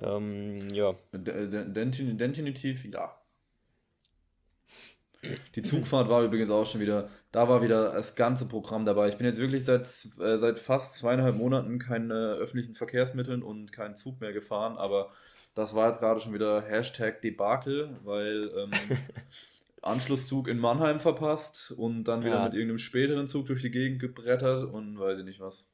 [0.00, 0.94] Ähm, ja.
[1.12, 3.14] Definitiv ja.
[5.56, 9.08] Die Zugfahrt war übrigens auch schon wieder, da war wieder das ganze Programm dabei.
[9.08, 9.82] Ich bin jetzt wirklich seit,
[10.20, 15.10] äh, seit fast zweieinhalb Monaten keine öffentlichen Verkehrsmitteln und keinen Zug mehr gefahren, aber
[15.54, 18.70] das war jetzt gerade schon wieder Hashtag Debakel, weil ähm,
[19.82, 22.44] Anschlusszug in Mannheim verpasst und dann wieder ja.
[22.44, 25.68] mit irgendeinem späteren Zug durch die Gegend gebrettert und weiß ich nicht was.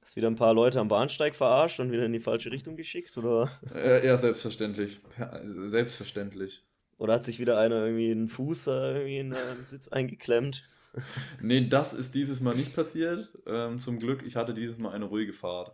[0.00, 3.16] Hast wieder ein paar Leute am Bahnsteig verarscht und wieder in die falsche Richtung geschickt,
[3.16, 3.50] oder?
[3.74, 5.00] Ja, ja selbstverständlich.
[5.44, 6.62] Selbstverständlich.
[6.98, 10.68] Oder hat sich wieder einer irgendwie einen Fuß irgendwie in den Sitz eingeklemmt?
[11.40, 13.30] nee, das ist dieses Mal nicht passiert.
[13.46, 15.72] Ähm, zum Glück, ich hatte dieses Mal eine ruhige Fahrt.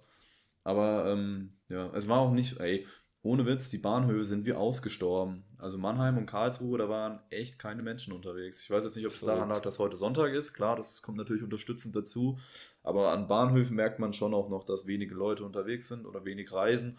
[0.64, 2.86] Aber ähm, ja, es war auch nicht, ey,
[3.22, 5.44] ohne Witz, die Bahnhöfe sind wie ausgestorben.
[5.58, 8.62] Also Mannheim und Karlsruhe, da waren echt keine Menschen unterwegs.
[8.62, 10.54] Ich weiß jetzt nicht, ob es daran lag, dass heute Sonntag ist.
[10.54, 12.38] Klar, das kommt natürlich unterstützend dazu.
[12.82, 16.50] Aber an Bahnhöfen merkt man schon auch noch, dass wenige Leute unterwegs sind oder wenig
[16.50, 16.98] reisen.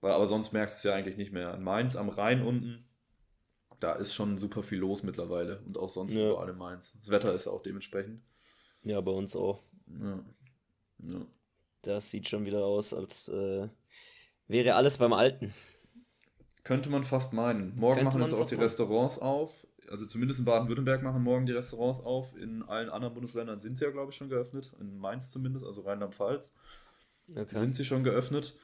[0.00, 1.52] Aber sonst merkst du es ja eigentlich nicht mehr.
[1.54, 2.84] In Mainz am Rhein unten,
[3.80, 5.62] da ist schon super viel los mittlerweile.
[5.66, 6.30] Und auch sonst ja.
[6.30, 6.92] überall in Mainz.
[7.00, 8.22] Das Wetter ist ja auch dementsprechend.
[8.84, 9.64] Ja, bei uns auch.
[10.00, 10.24] Ja.
[10.98, 11.26] ja.
[11.82, 13.68] Das sieht schon wieder aus, als äh,
[14.48, 15.54] wäre alles beim Alten.
[16.64, 17.76] Könnte man fast meinen.
[17.76, 21.52] Morgen Könnte machen jetzt auch die Restaurants auf also zumindest in Baden-Württemberg machen morgen die
[21.52, 22.36] Restaurants auf.
[22.36, 24.72] In allen anderen Bundesländern sind sie ja, glaube ich, schon geöffnet.
[24.80, 26.54] In Mainz zumindest, also Rheinland-Pfalz,
[27.30, 27.58] okay.
[27.58, 28.54] sind sie schon geöffnet.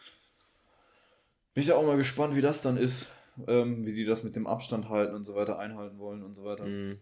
[1.55, 3.09] Bin ich ja auch mal gespannt, wie das dann ist,
[3.47, 6.45] ähm, wie die das mit dem Abstand halten und so weiter einhalten wollen und so
[6.45, 6.65] weiter.
[6.65, 7.01] Mhm.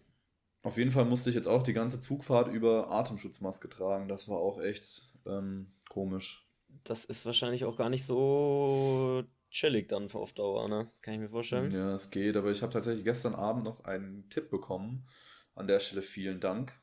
[0.63, 4.07] Auf jeden Fall musste ich jetzt auch die ganze Zugfahrt über Atemschutzmaske tragen.
[4.07, 6.47] Das war auch echt ähm, komisch.
[6.83, 10.89] Das ist wahrscheinlich auch gar nicht so chillig dann auf Dauer, ne?
[11.01, 11.71] Kann ich mir vorstellen.
[11.71, 15.07] Ja, es geht, aber ich habe tatsächlich gestern Abend noch einen Tipp bekommen.
[15.55, 16.73] An der Stelle vielen Dank.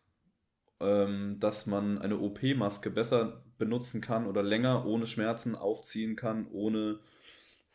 [0.81, 7.01] Ähm, dass man eine OP-Maske besser benutzen kann oder länger ohne Schmerzen aufziehen kann, ohne,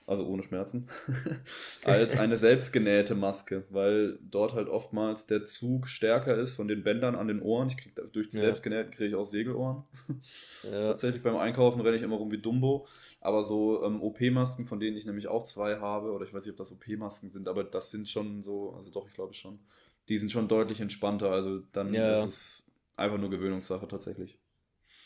[0.05, 0.89] also ohne Schmerzen,
[1.83, 7.15] als eine selbstgenähte Maske, weil dort halt oftmals der Zug stärker ist von den Bändern
[7.15, 7.69] an den Ohren.
[7.69, 8.43] Ich krieg durch die ja.
[8.43, 9.83] selbstgenähten kriege ich auch Segelohren.
[10.63, 10.87] Ja.
[10.87, 12.87] Tatsächlich beim Einkaufen renne ich immer rum wie Dumbo.
[13.19, 16.53] Aber so ähm, OP-Masken, von denen ich nämlich auch zwei habe, oder ich weiß nicht,
[16.53, 19.59] ob das OP-Masken sind, aber das sind schon so, also doch, ich glaube schon,
[20.07, 21.31] die sind schon deutlich entspannter.
[21.31, 24.37] Also dann ja, ist es einfach nur Gewöhnungssache tatsächlich.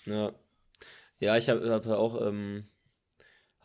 [0.05, 0.31] Ja.
[1.19, 2.65] Ja, ich habe hab auch ähm,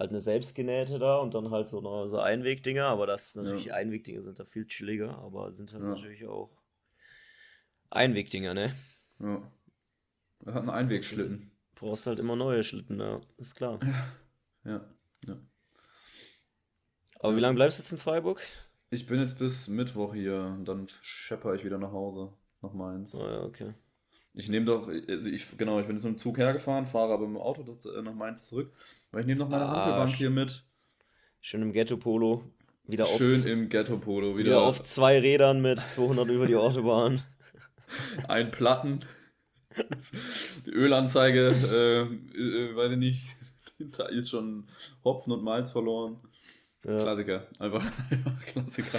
[0.03, 3.75] halt eine selbstgenähte da und dann halt so, eine, so Einwegdinger, aber das natürlich ja.
[3.75, 5.91] Einwegdinger sind da viel chilliger, aber sind halt ja.
[5.91, 6.51] natürlich auch
[7.91, 8.75] Einwegdinger, ne?
[9.21, 9.43] Ja.
[10.45, 11.53] Er hat einen Einwegschlitten.
[11.77, 13.79] Du brauchst halt immer neue Schlitten, ja, ist klar.
[13.83, 14.73] Ja.
[14.73, 14.85] Ja,
[15.27, 15.37] ja.
[17.21, 18.41] Aber wie lange bleibst du jetzt in Freiburg?
[18.91, 23.15] Ich bin jetzt bis Mittwoch hier und dann schepper ich wieder nach Hause, nach Mainz.
[23.15, 23.75] Oh ja, okay.
[24.35, 27.27] Ich nehme doch, also ich, genau, ich bin jetzt mit dem Zug hergefahren, fahre aber
[27.27, 28.73] mit dem Auto äh, nach Mainz zurück,
[29.12, 30.64] weil ich nehme noch meine ah, Handelbank hier mit.
[31.40, 32.42] Schön im Ghetto-Polo.
[32.85, 34.37] Wieder Schön auf, im Ghetto-Polo.
[34.37, 37.22] Wieder, wieder auf zwei Rädern mit 200 über die Autobahn.
[38.29, 39.01] Ein Platten.
[40.66, 43.37] Die Ölanzeige, äh, äh, weiß ich nicht,
[43.79, 44.66] da ist schon
[45.05, 46.18] Hopfen und Malz verloren.
[46.85, 47.01] Ja.
[47.01, 48.98] Klassiker, einfach, einfach Klassiker.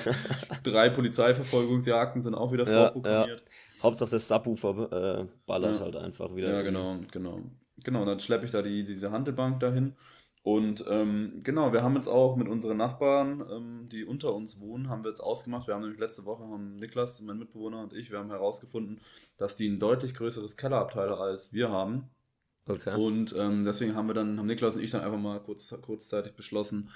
[0.63, 3.41] Drei Polizeiverfolgungsjagden sind auch wieder ja, vorprogrammiert.
[3.41, 3.83] Ja.
[3.83, 6.53] Hauptsache das Subwoofer äh, ballert halt einfach wieder.
[6.53, 7.41] Ja, genau, genau.
[7.77, 9.95] Genau, dann schleppe ich da die, diese Handelbank dahin.
[10.43, 14.89] Und ähm, genau, wir haben jetzt auch mit unseren Nachbarn, ähm, die unter uns wohnen,
[14.89, 15.67] haben wir jetzt ausgemacht.
[15.67, 18.99] Wir haben nämlich letzte Woche, haben Niklas, mein Mitbewohner und ich, wir haben herausgefunden,
[19.37, 22.09] dass die ein deutlich größeres Kellerabteil als wir haben.
[22.67, 22.93] Okay.
[22.93, 26.33] Und ähm, deswegen haben wir dann, haben Niklas und ich dann einfach mal kurz, kurzzeitig
[26.33, 26.89] beschlossen,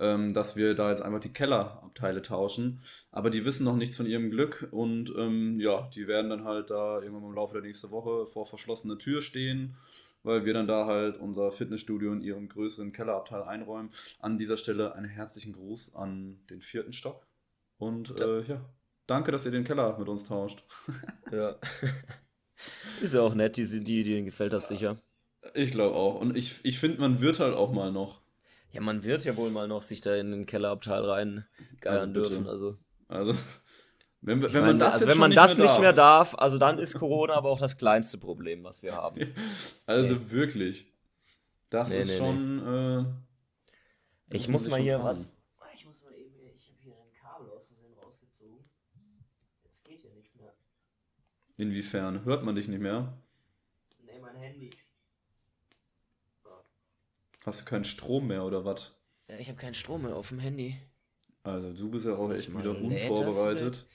[0.00, 2.82] ähm, dass wir da jetzt einfach die Kellerabteile tauschen.
[3.12, 6.70] Aber die wissen noch nichts von ihrem Glück und ähm, ja, die werden dann halt
[6.70, 9.76] da irgendwann im Laufe der nächsten Woche vor verschlossener Tür stehen,
[10.22, 13.90] weil wir dann da halt unser Fitnessstudio in ihrem größeren Kellerabteil einräumen.
[14.18, 17.26] An dieser Stelle einen herzlichen Gruß an den vierten Stock.
[17.78, 18.60] Und ja, äh, ja
[19.10, 20.64] danke, dass ihr den Keller mit uns tauscht.
[21.32, 21.56] ja.
[23.02, 24.98] Ist ja auch nett, die, die, denen gefällt das sicher.
[25.54, 26.20] Ich glaube auch.
[26.20, 28.20] Und ich, ich finde, man wird halt auch mal noch.
[28.72, 31.46] Ja, man wird ja wohl mal noch sich da in den Kellerabteil rein
[31.80, 32.46] geiern also dürfen.
[32.46, 32.78] Also,
[33.08, 33.34] also
[34.22, 36.58] wenn, wenn meine, man das, also wenn man nicht, das mehr nicht mehr darf, also
[36.58, 39.20] dann ist Corona aber auch das kleinste Problem, was wir haben.
[39.86, 40.30] Also nee.
[40.30, 40.86] wirklich.
[41.70, 43.14] Das nee, ist nee, schon.
[44.30, 44.98] Äh, ich muss mal hier.
[45.00, 45.26] Fahren.
[51.60, 52.24] Inwiefern?
[52.24, 53.12] Hört man dich nicht mehr?
[54.02, 54.70] Nee, mein Handy.
[57.44, 58.94] Hast du keinen Strom mehr oder was?
[59.28, 60.78] Ja, ich habe keinen Strom mehr auf dem Handy.
[61.42, 63.86] Also du bist ja auch echt wieder unvorbereitet.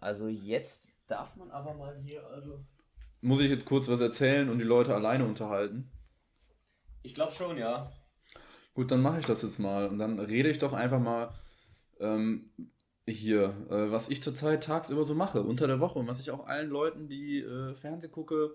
[0.00, 2.64] Also jetzt darf man aber mal hier, also.
[3.20, 5.90] Muss ich jetzt kurz was erzählen und die Leute alleine unterhalten?
[7.02, 7.92] Ich glaube schon, ja.
[8.74, 9.88] Gut, dann mache ich das jetzt mal.
[9.88, 11.32] Und dann rede ich doch einfach mal
[11.98, 12.50] ähm,
[13.06, 16.46] hier, äh, was ich zurzeit tagsüber so mache, unter der Woche und was ich auch
[16.46, 18.54] allen Leuten, die äh, Fernseh gucke,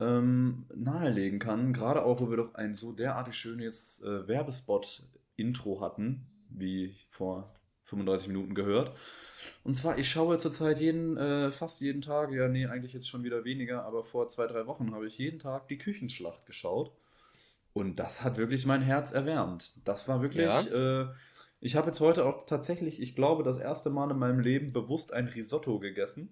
[0.00, 1.72] ähm, nahelegen kann.
[1.72, 7.54] Gerade auch, wo wir doch ein so derartig schönes äh, Werbespot-Intro hatten, wie vor
[7.94, 8.92] 35 Minuten gehört.
[9.62, 13.24] Und zwar, ich schaue zurzeit jeden, äh, fast jeden Tag, ja, nee, eigentlich jetzt schon
[13.24, 16.92] wieder weniger, aber vor zwei, drei Wochen habe ich jeden Tag die Küchenschlacht geschaut.
[17.72, 19.72] Und das hat wirklich mein Herz erwärmt.
[19.84, 20.46] Das war wirklich.
[20.46, 21.02] Ja?
[21.02, 21.08] Äh,
[21.60, 25.12] ich habe jetzt heute auch tatsächlich, ich glaube, das erste Mal in meinem Leben bewusst
[25.12, 26.28] ein Risotto gegessen.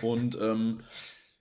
[0.00, 0.80] Und ähm,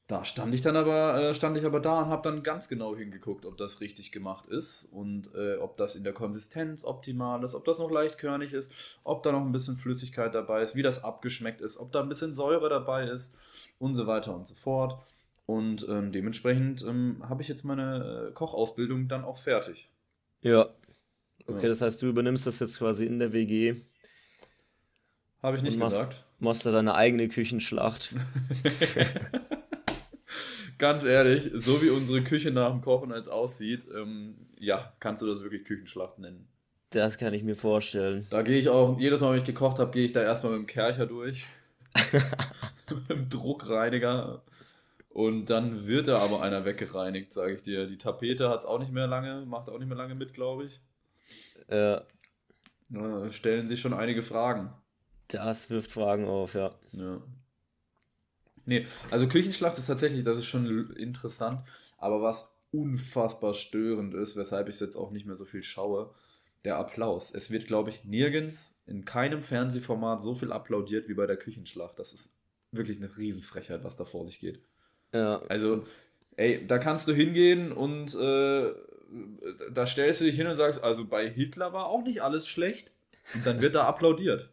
[0.08, 2.96] da stand ich dann aber, äh, stand ich aber da und habe dann ganz genau
[2.96, 7.56] hingeguckt, ob das richtig gemacht ist und äh, ob das in der Konsistenz optimal ist,
[7.56, 8.74] ob das noch leicht körnig ist,
[9.06, 12.10] ob da noch ein bisschen Flüssigkeit dabei ist, wie das abgeschmeckt ist, ob da ein
[12.10, 13.34] bisschen Säure dabei ist
[13.80, 15.02] und so weiter und so fort.
[15.46, 19.90] Und ähm, dementsprechend ähm, habe ich jetzt meine äh, Kochausbildung dann auch fertig.
[20.42, 20.70] Ja.
[21.48, 21.70] Okay, ja.
[21.70, 23.76] das heißt, du übernimmst das jetzt quasi in der WG.
[25.42, 26.26] Habe ich nicht machst, gesagt.
[26.40, 28.14] Machst du deine eigene Küchenschlacht.
[30.78, 35.28] Ganz ehrlich, so wie unsere Küche nach dem Kochen als aussieht, ähm, ja, kannst du
[35.28, 36.48] das wirklich Küchenschlacht nennen.
[36.90, 38.28] Das kann ich mir vorstellen.
[38.30, 40.62] Da gehe ich auch, jedes Mal, wenn ich gekocht habe, gehe ich da erstmal mit
[40.62, 41.46] dem Kercher durch.
[42.90, 44.44] mit dem Druckreiniger.
[45.10, 47.88] Und dann wird da aber einer weggereinigt, sage ich dir.
[47.88, 50.66] Die Tapete hat es auch nicht mehr lange, macht auch nicht mehr lange mit, glaube
[50.66, 50.82] ich.
[51.70, 52.04] Ja.
[52.90, 54.74] Da stellen sich schon einige Fragen.
[55.28, 56.76] Das wirft Fragen auf, ja.
[56.92, 57.22] Ja.
[58.66, 61.62] Nee, also Küchenschlacht ist tatsächlich, das ist schon interessant,
[61.98, 66.14] aber was unfassbar störend ist, weshalb ich es jetzt auch nicht mehr so viel schaue,
[66.66, 67.34] der Applaus.
[67.34, 72.00] Es wird, glaube ich, nirgends in keinem Fernsehformat so viel applaudiert wie bei der Küchenschlacht.
[72.00, 72.34] Das ist
[72.72, 74.60] wirklich eine Riesenfrechheit, was da vor sich geht.
[75.14, 75.42] Ja.
[75.50, 75.86] Also,
[76.38, 78.72] ey, da kannst du hingehen und äh,
[79.72, 82.90] da stellst du dich hin und sagst, also bei Hitler war auch nicht alles schlecht.
[83.34, 84.50] Und dann wird da applaudiert.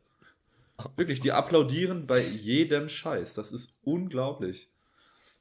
[0.96, 3.34] Wirklich, die applaudieren bei jedem Scheiß.
[3.34, 4.70] Das ist unglaublich.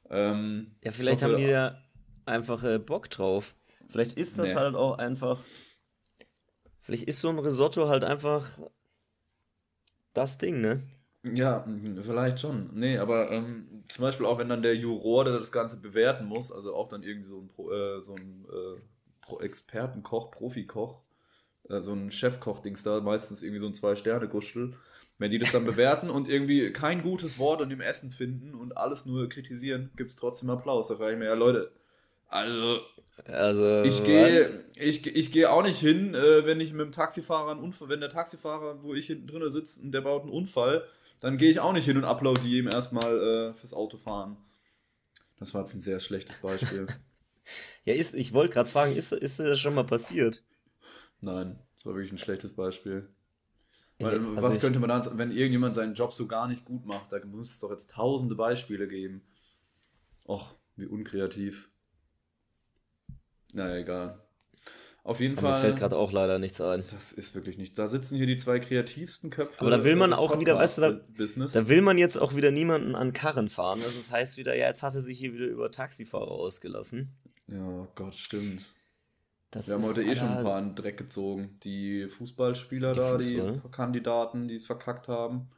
[0.08, 1.82] Ähm, ja, vielleicht hoffe, haben die da
[2.26, 3.54] einfach äh, Bock drauf.
[3.88, 4.54] Vielleicht ist das nee.
[4.54, 5.40] halt auch einfach.
[6.82, 8.46] Vielleicht ist so ein Risotto halt einfach
[10.12, 10.82] das Ding, ne?
[11.22, 11.66] Ja,
[12.00, 12.70] vielleicht schon.
[12.72, 16.50] Nee, aber ähm, zum Beispiel auch wenn dann der Juror, der das Ganze bewerten muss,
[16.50, 21.02] also auch dann irgendwie so ein, Pro, äh, so ein äh, Expertenkoch, Profikoch,
[21.68, 24.74] äh, so ein Chefkoch-Dings da, meistens irgendwie so ein Zwei-Sterne-Gustel,
[25.20, 28.78] wenn die das dann bewerten und irgendwie kein gutes Wort an dem Essen finden und
[28.78, 30.88] alles nur kritisieren, gibt es trotzdem Applaus.
[30.88, 31.70] Da frage ich mir, ja Leute,
[32.26, 32.80] also,
[33.26, 37.50] also ich gehe ich, ich geh auch nicht hin, äh, wenn ich mit dem Taxifahrer
[37.50, 40.86] einen Unfall, wenn der Taxifahrer, wo ich hinten drin sitze, der baut einen Unfall,
[41.20, 44.38] dann gehe ich auch nicht hin und applaudiere ihm erstmal äh, fürs Autofahren.
[45.38, 46.86] Das war jetzt ein sehr schlechtes Beispiel.
[47.84, 50.42] ja, ist, ich wollte gerade fragen, ist, ist das schon mal passiert?
[51.20, 53.06] Nein, das war wirklich ein schlechtes Beispiel.
[54.00, 57.12] Weil, also was könnte man dann, wenn irgendjemand seinen Job so gar nicht gut macht,
[57.12, 59.22] da muss es doch jetzt tausende Beispiele geben.
[60.26, 61.70] Och, wie unkreativ.
[63.52, 64.20] Naja, egal.
[65.02, 65.52] Auf jeden Aber Fall.
[65.52, 66.84] Mir fällt gerade auch leider nichts ein.
[66.92, 67.78] Das ist wirklich nicht.
[67.78, 69.60] Da sitzen hier die zwei kreativsten Köpfe.
[69.60, 72.50] Aber da will man auch wieder, weißt du, da, da, will man jetzt auch wieder
[72.50, 73.82] niemanden an Karren fahren.
[73.82, 77.12] Also das heißt wieder, ja, jetzt hat er sich hier wieder über Taxifahrer ausgelassen.
[77.48, 78.62] Ja, Gott, stimmt.
[79.50, 81.58] Das Wir haben heute eh schon ein paar in Dreck gezogen.
[81.64, 83.62] Die Fußballspieler die da, Fußball.
[83.64, 85.48] die Kandidaten, die es verkackt haben.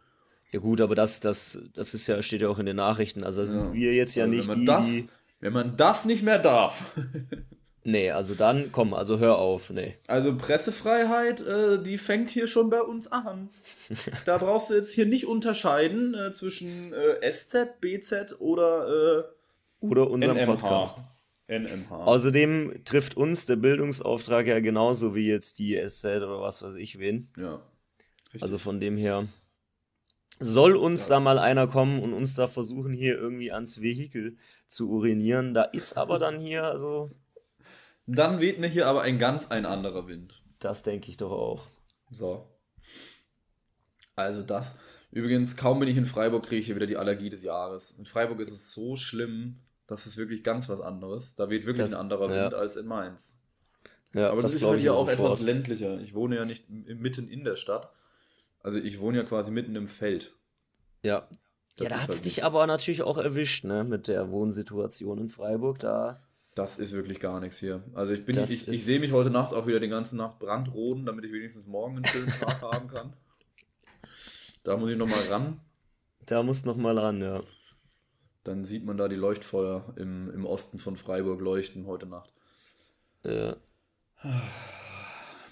[0.51, 3.25] Ja gut, aber das, das, das ist ja, steht ja auch in den Nachrichten.
[3.25, 3.73] Also sind ja.
[3.73, 5.09] wir jetzt ja also nicht wenn die, das, die,
[5.41, 6.95] Wenn man das nicht mehr darf.
[7.85, 9.97] nee, also dann, komm, also hör auf, nee.
[10.07, 13.51] Also Pressefreiheit, äh, die fängt hier schon bei uns an.
[14.25, 19.25] da brauchst du jetzt hier nicht unterscheiden äh, zwischen äh, SZ, BZ oder äh,
[19.81, 20.47] oder unserem NMH.
[20.47, 20.99] Podcast.
[21.49, 21.91] NMH.
[21.91, 26.99] Außerdem trifft uns der Bildungsauftrag ja genauso wie jetzt die SZ oder was weiß ich
[26.99, 27.31] wen.
[27.37, 27.63] Ja.
[28.27, 28.43] Richtig.
[28.43, 29.29] Also von dem her
[30.41, 31.17] soll uns ja.
[31.17, 34.37] da mal einer kommen und uns da versuchen, hier irgendwie ans Vehikel
[34.67, 35.55] zu urinieren.
[35.55, 37.11] Da ist aber dann hier, also.
[38.07, 40.43] Dann weht mir hier aber ein ganz ein anderer Wind.
[40.59, 41.67] Das denke ich doch auch.
[42.11, 42.49] So.
[44.17, 44.81] Also das.
[45.11, 47.93] Übrigens, kaum bin ich in Freiburg, kriege ich hier wieder die Allergie des Jahres.
[47.93, 49.61] In Freiburg ist es so schlimm.
[49.93, 51.37] Das ist wirklich ganz was anderes.
[51.37, 52.45] Da weht wirklich das, ein anderer ja.
[52.45, 53.39] Wind als in Mainz.
[54.15, 55.33] Ja, aber das, das ist halt hier auch sofort.
[55.35, 56.01] etwas ländlicher.
[56.01, 57.93] Ich wohne ja nicht mitten in der Stadt.
[58.63, 60.35] Also ich wohne ja quasi mitten im Feld.
[61.03, 61.29] Ja.
[61.77, 65.19] Das ja, da hat es halt dich aber natürlich auch erwischt, ne, mit der Wohnsituation
[65.19, 65.79] in Freiburg.
[65.81, 66.19] Da.
[66.55, 67.83] Das ist wirklich gar nichts hier.
[67.93, 71.05] Also ich bin, ich, ich sehe mich heute Nacht auch wieder die ganze Nacht brandroden,
[71.05, 73.13] damit ich wenigstens morgen einen schönen Tag haben kann.
[74.63, 75.61] Da muss ich nochmal ran.
[76.25, 77.43] Da muss noch mal ran, ja.
[78.45, 82.33] Dann sieht man da die Leuchtfeuer im, im Osten von Freiburg leuchten heute Nacht.
[83.25, 83.57] Ja.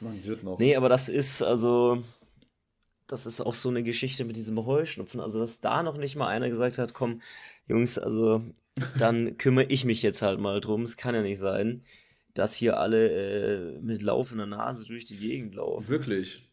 [0.00, 0.58] Man wird noch.
[0.58, 2.02] Nee, aber das ist also.
[3.06, 5.20] das ist auch so eine Geschichte mit diesem Heuschnupfen.
[5.20, 7.22] Also, dass da noch nicht mal einer gesagt hat, komm,
[7.68, 8.42] Jungs, also
[8.98, 10.82] dann kümmere ich mich jetzt halt mal drum.
[10.82, 11.84] Es kann ja nicht sein,
[12.34, 15.88] dass hier alle äh, mit laufender Nase durch die Gegend laufen.
[15.88, 16.48] Wirklich.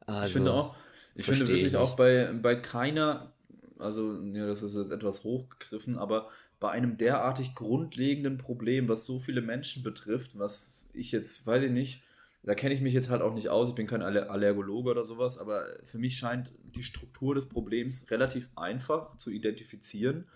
[0.00, 0.76] Also, ich finde auch,
[1.14, 3.32] ich finde wirklich auch bei, bei keiner,
[3.80, 6.28] also ja, das ist jetzt etwas hochgegriffen, aber
[6.60, 11.70] bei einem derartig grundlegenden Problem, was so viele Menschen betrifft, was ich jetzt, weiß ich
[11.70, 12.02] nicht,
[12.42, 15.38] da kenne ich mich jetzt halt auch nicht aus, ich bin kein Allergologe oder sowas,
[15.38, 20.26] aber für mich scheint die Struktur des Problems relativ einfach zu identifizieren.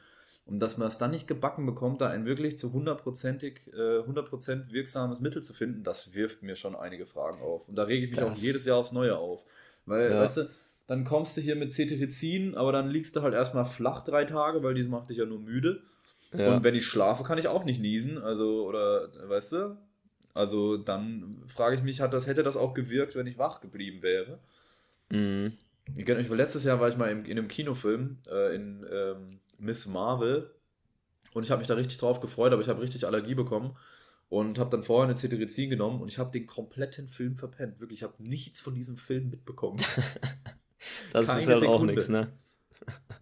[0.47, 4.73] Und dass man es dann nicht gebacken bekommt, da ein wirklich zu hundertprozentig, äh, 100%
[4.73, 7.67] wirksames Mittel zu finden, das wirft mir schon einige Fragen auf.
[7.67, 8.39] Und da rege ich mich das.
[8.39, 9.43] auch jedes Jahr aufs Neue auf.
[9.87, 10.21] Weil, ja.
[10.21, 10.51] weißt du,
[10.87, 14.63] dann kommst du hier mit Cetirizin, aber dann liegst du halt erstmal flach drei Tage,
[14.63, 15.83] weil dies macht dich ja nur müde.
[16.33, 16.55] Ja.
[16.55, 18.19] Und wenn ich schlafe, kann ich auch nicht niesen.
[18.19, 19.79] Also, oder, weißt du?
[20.35, 24.03] Also dann frage ich mich, hat das, hätte das auch gewirkt, wenn ich wach geblieben
[24.03, 24.41] wäre?
[25.11, 25.53] Mhm.
[25.95, 30.51] Ich, letztes Jahr war ich mal in, in einem Kinofilm äh, in ähm, Miss Marvel
[31.35, 33.77] und ich habe mich da richtig drauf gefreut, aber ich habe richtig Allergie bekommen
[34.29, 37.79] und habe dann vorher eine Cetirizin genommen und ich habe den kompletten Film verpennt.
[37.79, 39.79] Wirklich, ich habe nichts von diesem Film mitbekommen.
[41.13, 41.79] das Keine ist halt Sekunde.
[41.79, 42.33] auch nichts, ne?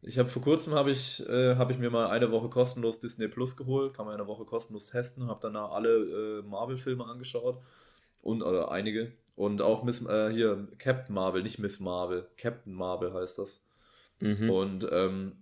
[0.03, 3.29] Ich habe vor kurzem habe ich, äh, hab ich mir mal eine Woche kostenlos Disney
[3.29, 7.63] Plus geholt, kann man eine Woche kostenlos testen, habe danach alle äh, Marvel-Filme angeschaut
[8.21, 13.15] und oder einige und auch Miss äh, hier Captain Marvel, nicht Miss Marvel, Captain Marvel
[13.15, 13.65] heißt das.
[14.21, 14.51] Mhm.
[14.51, 15.33] Und ähm,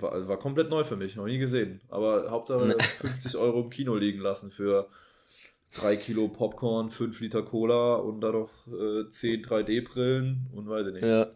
[0.00, 1.80] war, war, komplett neu für mich, noch nie gesehen.
[1.88, 4.88] Aber Hauptsache 50 Euro im Kino liegen lassen für
[5.74, 10.92] 3 Kilo Popcorn, 5 Liter Cola und dann noch äh, 10 3D-Brillen und weiß ich
[10.94, 11.04] nicht.
[11.04, 11.30] Ja.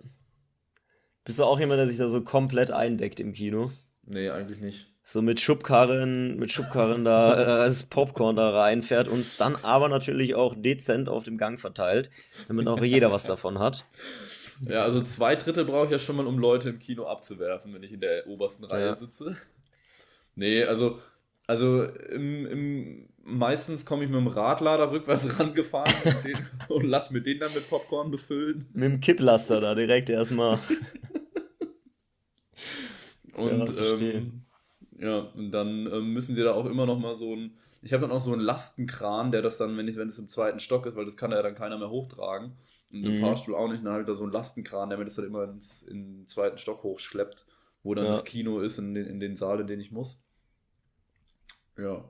[1.24, 3.70] Bist du auch jemand, der sich da so komplett eindeckt im Kino?
[4.04, 4.86] Nee, eigentlich nicht.
[5.04, 9.88] So mit Schubkarren, mit Schubkarren da äh, das Popcorn da reinfährt und es dann aber
[9.88, 12.10] natürlich auch dezent auf dem Gang verteilt,
[12.46, 13.84] damit auch jeder was davon hat.
[14.68, 17.84] Ja, also zwei Drittel brauche ich ja schon mal, um Leute im Kino abzuwerfen, wenn
[17.84, 18.96] ich in der obersten Reihe ja.
[18.96, 19.36] sitze.
[20.34, 20.98] Nee, also,
[21.46, 27.10] also im, im, meistens komme ich mit dem Radlader rückwärts rangefahren und, den, und lass
[27.10, 28.68] mir den dann mit Popcorn befüllen.
[28.72, 30.58] Mit dem Kipplaster da direkt erstmal.
[33.34, 34.42] Und ja, ähm,
[34.98, 37.56] ja, und dann ähm, müssen sie da auch immer noch mal so ein.
[37.82, 40.28] Ich habe dann auch so einen Lastenkran, der das dann, wenn, ich, wenn es im
[40.28, 42.56] zweiten Stock ist, weil das kann ja dann keiner mehr hochtragen.
[42.90, 43.20] Und im mhm.
[43.20, 45.84] Fahrstuhl auch nicht, dann halt da so ein Lastenkran, der mir das dann immer ins,
[45.84, 47.46] in den zweiten Stock hochschleppt,
[47.84, 48.10] wo dann ja.
[48.10, 50.20] das Kino ist, in den, in den Saal, in den ich muss.
[51.76, 52.04] Ja.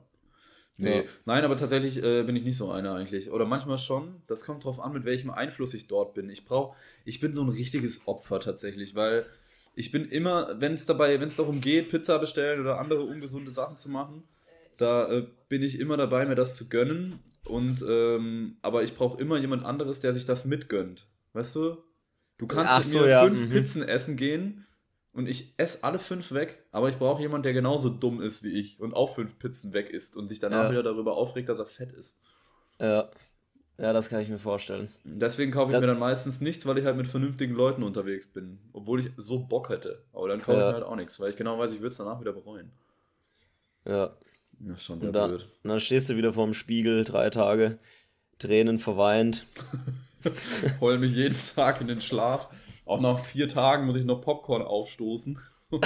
[0.79, 1.03] Nee, ja.
[1.25, 3.31] nein, aber tatsächlich äh, bin ich nicht so einer eigentlich.
[3.31, 4.21] Oder manchmal schon.
[4.27, 6.29] Das kommt drauf an, mit welchem Einfluss ich dort bin.
[6.29, 6.75] Ich brauche,
[7.05, 9.25] ich bin so ein richtiges Opfer tatsächlich, weil
[9.75, 13.51] ich bin immer, wenn es dabei, wenn es darum geht, Pizza bestellen oder andere ungesunde
[13.51, 14.23] Sachen zu machen,
[14.77, 17.19] da äh, bin ich immer dabei, mir das zu gönnen.
[17.45, 21.07] Und ähm, aber ich brauche immer jemand anderes, der sich das mitgönnt.
[21.33, 21.77] Weißt du?
[22.37, 23.23] Du kannst Ach mit so, mir ja.
[23.25, 23.49] fünf mhm.
[23.49, 24.65] Pizzen essen gehen
[25.13, 28.59] und ich esse alle fünf weg, aber ich brauche jemanden, der genauso dumm ist wie
[28.59, 30.71] ich und auch fünf Pizzen weg isst und sich danach ja.
[30.71, 32.19] wieder darüber aufregt, dass er fett ist.
[32.79, 33.09] Ja.
[33.77, 34.89] Ja, das kann ich mir vorstellen.
[35.05, 38.27] Deswegen kaufe ich das mir dann meistens nichts, weil ich halt mit vernünftigen Leuten unterwegs
[38.27, 38.59] bin.
[38.73, 40.03] Obwohl ich so Bock hätte.
[40.11, 40.65] Aber dann kaufe ja.
[40.65, 42.71] ich mir halt auch nichts, weil ich genau weiß, ich würde es danach wieder bereuen.
[43.85, 44.17] Ja.
[44.59, 45.47] Das ist schon sehr und dann, blöd.
[45.63, 47.79] Und dann stehst du wieder vorm Spiegel, drei Tage,
[48.37, 49.45] Tränen verweint.
[50.81, 52.49] Heul mich jeden Tag in den Schlaf.
[52.89, 55.37] Auch nach vier Tagen muss ich noch Popcorn aufstoßen.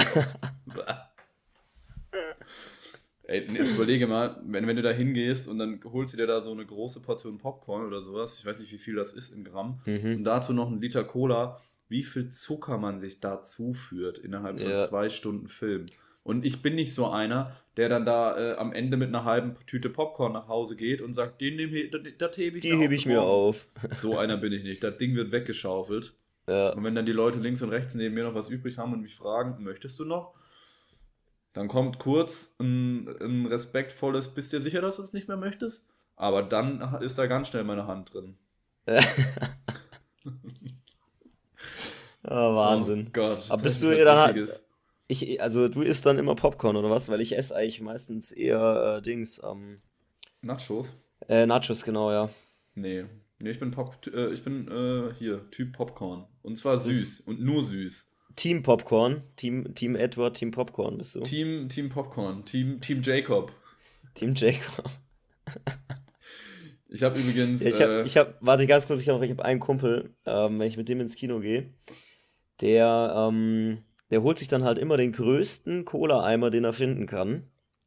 [3.24, 6.40] Ey, jetzt überlege mal, wenn, wenn du da hingehst und dann holst du dir da
[6.40, 9.44] so eine große Portion Popcorn oder sowas, ich weiß nicht, wie viel das ist in
[9.44, 10.16] Gramm, mhm.
[10.16, 14.70] und dazu noch einen Liter Cola, wie viel Zucker man sich da zuführt innerhalb von
[14.70, 14.88] ja.
[14.88, 15.84] zwei Stunden Film.
[16.22, 19.56] Und ich bin nicht so einer, der dann da äh, am Ende mit einer halben
[19.66, 22.94] Tüte Popcorn nach Hause geht und sagt, den nehme das, das hebe ich, Die hebe
[22.94, 23.68] ich mir auf.
[23.98, 24.82] So einer bin ich nicht.
[24.82, 26.14] Das Ding wird weggeschaufelt.
[26.46, 26.70] Ja.
[26.70, 29.00] Und wenn dann die Leute links und rechts neben mir noch was übrig haben und
[29.02, 30.34] mich fragen, möchtest du noch?
[31.52, 35.36] Dann kommt kurz ein, ein respektvolles, bist du dir sicher, dass du es nicht mehr
[35.36, 35.88] möchtest?
[36.16, 38.36] Aber dann ist da ganz schnell meine Hand drin.
[38.86, 38.94] oh,
[42.24, 43.06] Wahnsinn.
[43.08, 43.46] Oh Gott.
[43.48, 44.48] Aber bist du ihr dann
[45.06, 47.08] ich, also du isst dann immer Popcorn oder was?
[47.08, 49.40] Weil ich esse eigentlich meistens eher äh, Dings.
[49.44, 49.82] Ähm,
[50.40, 50.96] Nachos?
[51.28, 52.30] Äh, Nachos, genau, ja.
[52.74, 53.04] Nee.
[53.38, 56.26] Nee, ich bin Pop, äh, ich bin äh, hier, Typ Popcorn.
[56.44, 58.06] Und zwar süß und nur süß.
[58.36, 61.20] Team Popcorn, Team, Team Edward, Team Popcorn bist du.
[61.22, 63.50] Team, Team Popcorn, Team, Team Jacob.
[64.14, 64.84] Team Jacob.
[66.88, 67.62] ich habe übrigens.
[67.62, 70.68] Ja, ich habe, äh, hab, warte ganz kurz, ich habe hab einen Kumpel, ähm, wenn
[70.68, 71.70] ich mit dem ins Kino gehe,
[72.60, 73.78] der, ähm,
[74.10, 77.44] der holt sich dann halt immer den größten Cola-Eimer, den er finden kann.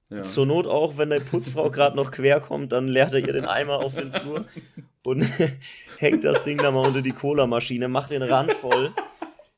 [0.09, 0.23] Ja.
[0.23, 3.45] Zur Not auch, wenn der Putzfrau gerade noch quer kommt, dann leert er ihr den
[3.45, 4.45] Eimer auf den Flur
[5.07, 5.25] und
[5.99, 8.93] hängt das Ding da mal unter die Cola-Maschine, macht den Rand voll.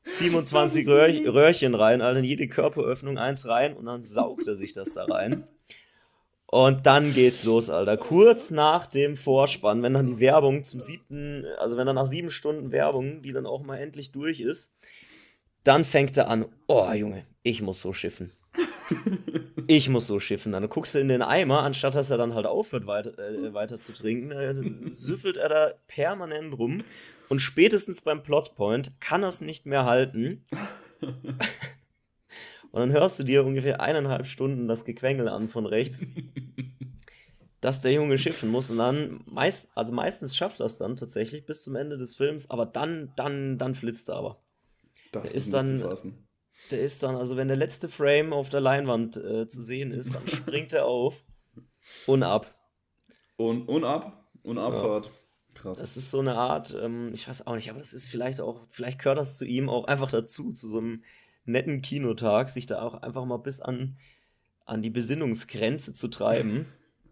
[0.02, 4.72] 27 Röhr, Röhrchen rein, also in jede Körperöffnung eins rein und dann saugt er sich
[4.74, 5.44] das da rein.
[6.46, 7.96] Und dann geht's los, Alter.
[7.96, 12.30] Kurz nach dem Vorspann, wenn dann die Werbung zum siebten, also wenn dann nach sieben
[12.30, 14.72] Stunden Werbung, die dann auch mal endlich durch ist,
[15.64, 18.32] dann fängt er an, oh Junge, ich muss so schiffen.
[19.66, 20.52] Ich muss so schiffen.
[20.52, 23.80] Dann guckst du in den Eimer, anstatt dass er dann halt aufhört, weiter, äh, weiter
[23.80, 26.82] zu trinken, äh, süffelt er da permanent rum.
[27.28, 30.44] Und spätestens beim Plotpoint kann er es nicht mehr halten.
[32.72, 36.06] Und dann hörst du dir ungefähr eineinhalb Stunden das Gequengel an von rechts,
[37.60, 38.70] dass der Junge schiffen muss.
[38.70, 42.66] Und dann, meist, also meistens schafft das dann tatsächlich bis zum Ende des Films, aber
[42.66, 44.40] dann, dann, dann flitzt er aber.
[45.12, 45.82] Das der ist, ist dann,
[46.72, 50.14] der ist dann, also wenn der letzte Frame auf der Leinwand äh, zu sehen ist,
[50.14, 51.14] dann springt er auf
[52.06, 52.54] und ab.
[53.36, 54.28] Und, und ab?
[54.42, 55.06] Und Abfahrt.
[55.06, 55.12] Ja.
[55.54, 55.78] Krass.
[55.78, 58.66] Das ist so eine Art, ähm, ich weiß auch nicht, aber das ist vielleicht auch,
[58.70, 61.02] vielleicht gehört das zu ihm auch einfach dazu, zu so einem
[61.44, 63.98] netten Kinotag, sich da auch einfach mal bis an,
[64.64, 66.66] an die Besinnungsgrenze zu treiben.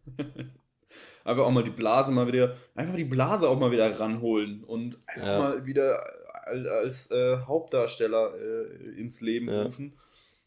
[1.25, 4.99] einfach auch mal die Blase mal wieder, einfach die Blase auch mal wieder ranholen und
[5.07, 5.39] einfach ja.
[5.39, 6.01] mal wieder
[6.49, 9.63] als, äh, Hauptdarsteller äh, ins Leben ja.
[9.63, 9.99] rufen.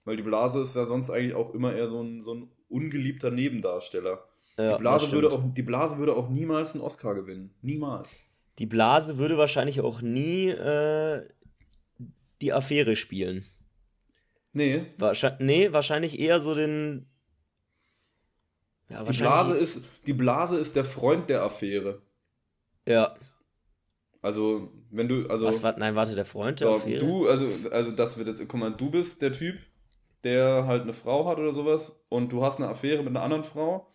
[0.03, 3.31] Weil die Blase ist ja sonst eigentlich auch immer eher so ein, so ein ungeliebter
[3.31, 4.23] Nebendarsteller.
[4.57, 7.53] Ja, die, Blase würde auch, die Blase würde auch niemals einen Oscar gewinnen.
[7.61, 8.19] Niemals.
[8.59, 11.27] Die Blase würde wahrscheinlich auch nie äh,
[12.41, 13.45] die Affäre spielen.
[14.53, 14.85] Nee.
[14.97, 17.07] Wahrscheinlich, nee, wahrscheinlich eher so den.
[18.89, 22.01] Ja, die, Blase ist, die Blase ist der Freund der Affäre.
[22.85, 23.15] Ja.
[24.21, 25.27] Also, wenn du.
[25.27, 26.99] Also, Was war, nein, warte, der Freund der Affäre?
[26.99, 28.47] Du, also, also, das wird jetzt.
[28.47, 29.57] Guck mal, du bist der Typ,
[30.23, 33.43] der halt eine Frau hat oder sowas und du hast eine Affäre mit einer anderen
[33.43, 33.87] Frau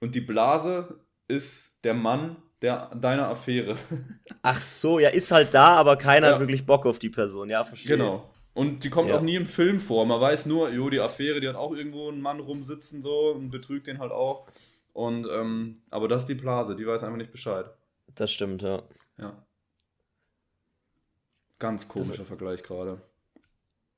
[0.00, 3.76] und die Blase ist der Mann der, deiner Affäre.
[4.42, 6.32] Ach so, ja, ist halt da, aber keiner ja.
[6.34, 7.96] hat wirklich Bock auf die Person, ja, verstehe.
[7.96, 8.30] Genau.
[8.54, 9.16] Und die kommt ja.
[9.16, 10.04] auch nie im Film vor.
[10.06, 13.50] Man weiß nur, jo, die Affäre, die hat auch irgendwo einen Mann rumsitzen so und
[13.50, 14.46] betrügt den halt auch.
[14.92, 17.66] Und, ähm, aber das ist die Blase, die weiß einfach nicht Bescheid.
[18.14, 18.82] Das stimmt, ja.
[19.22, 19.46] Ja.
[21.58, 23.00] Ganz komischer das, Vergleich gerade.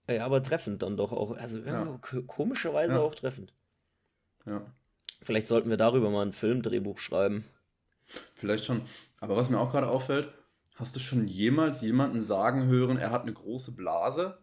[0.08, 1.36] Ja, aber treffend dann doch auch.
[1.36, 1.98] Also ja.
[2.26, 3.00] komischerweise ja.
[3.00, 3.54] auch treffend.
[4.44, 4.62] Ja.
[5.22, 7.44] Vielleicht sollten wir darüber mal ein Filmdrehbuch schreiben.
[8.34, 8.82] Vielleicht schon.
[9.20, 10.28] Aber was mir auch gerade auffällt,
[10.74, 14.36] hast du schon jemals jemanden sagen hören, er hat eine große Blase?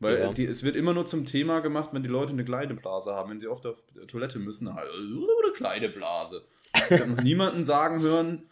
[0.00, 0.32] Weil ja.
[0.32, 3.30] die, es wird immer nur zum Thema gemacht, wenn die Leute eine kleine Blase haben.
[3.30, 6.44] Wenn sie oft auf der Toilette müssen, halt, eine kleine Blase.
[6.90, 8.48] Ich habe noch niemanden sagen hören,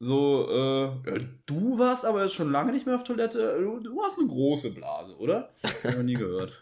[0.00, 0.48] so,
[1.04, 4.70] äh, du warst aber jetzt schon lange nicht mehr auf Toilette, du hast eine große
[4.70, 5.52] Blase, oder?
[5.62, 6.52] Hab ich noch nie gehört.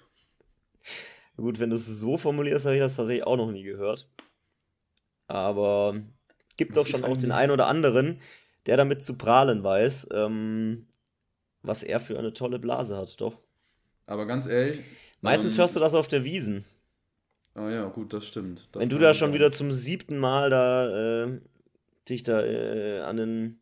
[1.37, 4.09] Gut, wenn du es so formulierst, habe ich das tatsächlich auch noch nie gehört.
[5.26, 6.01] Aber
[6.57, 8.20] gibt doch schon auch den einen oder anderen,
[8.64, 10.87] der damit zu prahlen weiß, ähm,
[11.62, 13.39] was er für eine tolle Blase hat, doch.
[14.07, 14.80] Aber ganz ehrlich.
[15.20, 16.64] Meistens ähm, hörst du das auf der Wiesen.
[17.55, 18.68] Ah ja, gut, das stimmt.
[18.72, 19.34] Das Wenn du da schon sein.
[19.34, 21.41] wieder zum siebten Mal da äh,
[22.09, 23.61] dich da äh, an den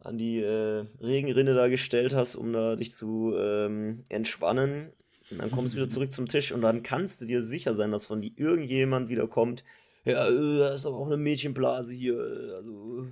[0.00, 4.92] an die äh, Regenrinne da gestellt hast, um da dich zu ähm, entspannen.
[5.30, 7.90] Und dann kommst du wieder zurück zum Tisch und dann kannst du dir sicher sein,
[7.90, 9.64] dass von dir irgendjemand wieder kommt.
[10.04, 12.18] Ja, äh, da ist aber auch eine Mädchenblase hier.
[12.56, 13.06] Also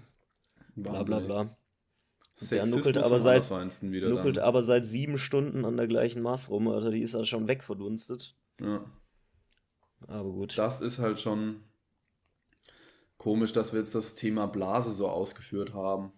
[0.76, 1.56] bla bla bla.
[2.50, 3.48] Der nuckelt, aber seit,
[3.82, 6.90] nuckelt aber seit sieben Stunden an der gleichen Maß rum, Alter.
[6.90, 8.34] Die ist halt schon wegverdunstet.
[8.60, 8.84] Ja.
[10.08, 10.58] Aber gut.
[10.58, 11.60] Das ist halt schon
[13.24, 16.12] komisch, dass wir jetzt das Thema Blase so ausgeführt haben.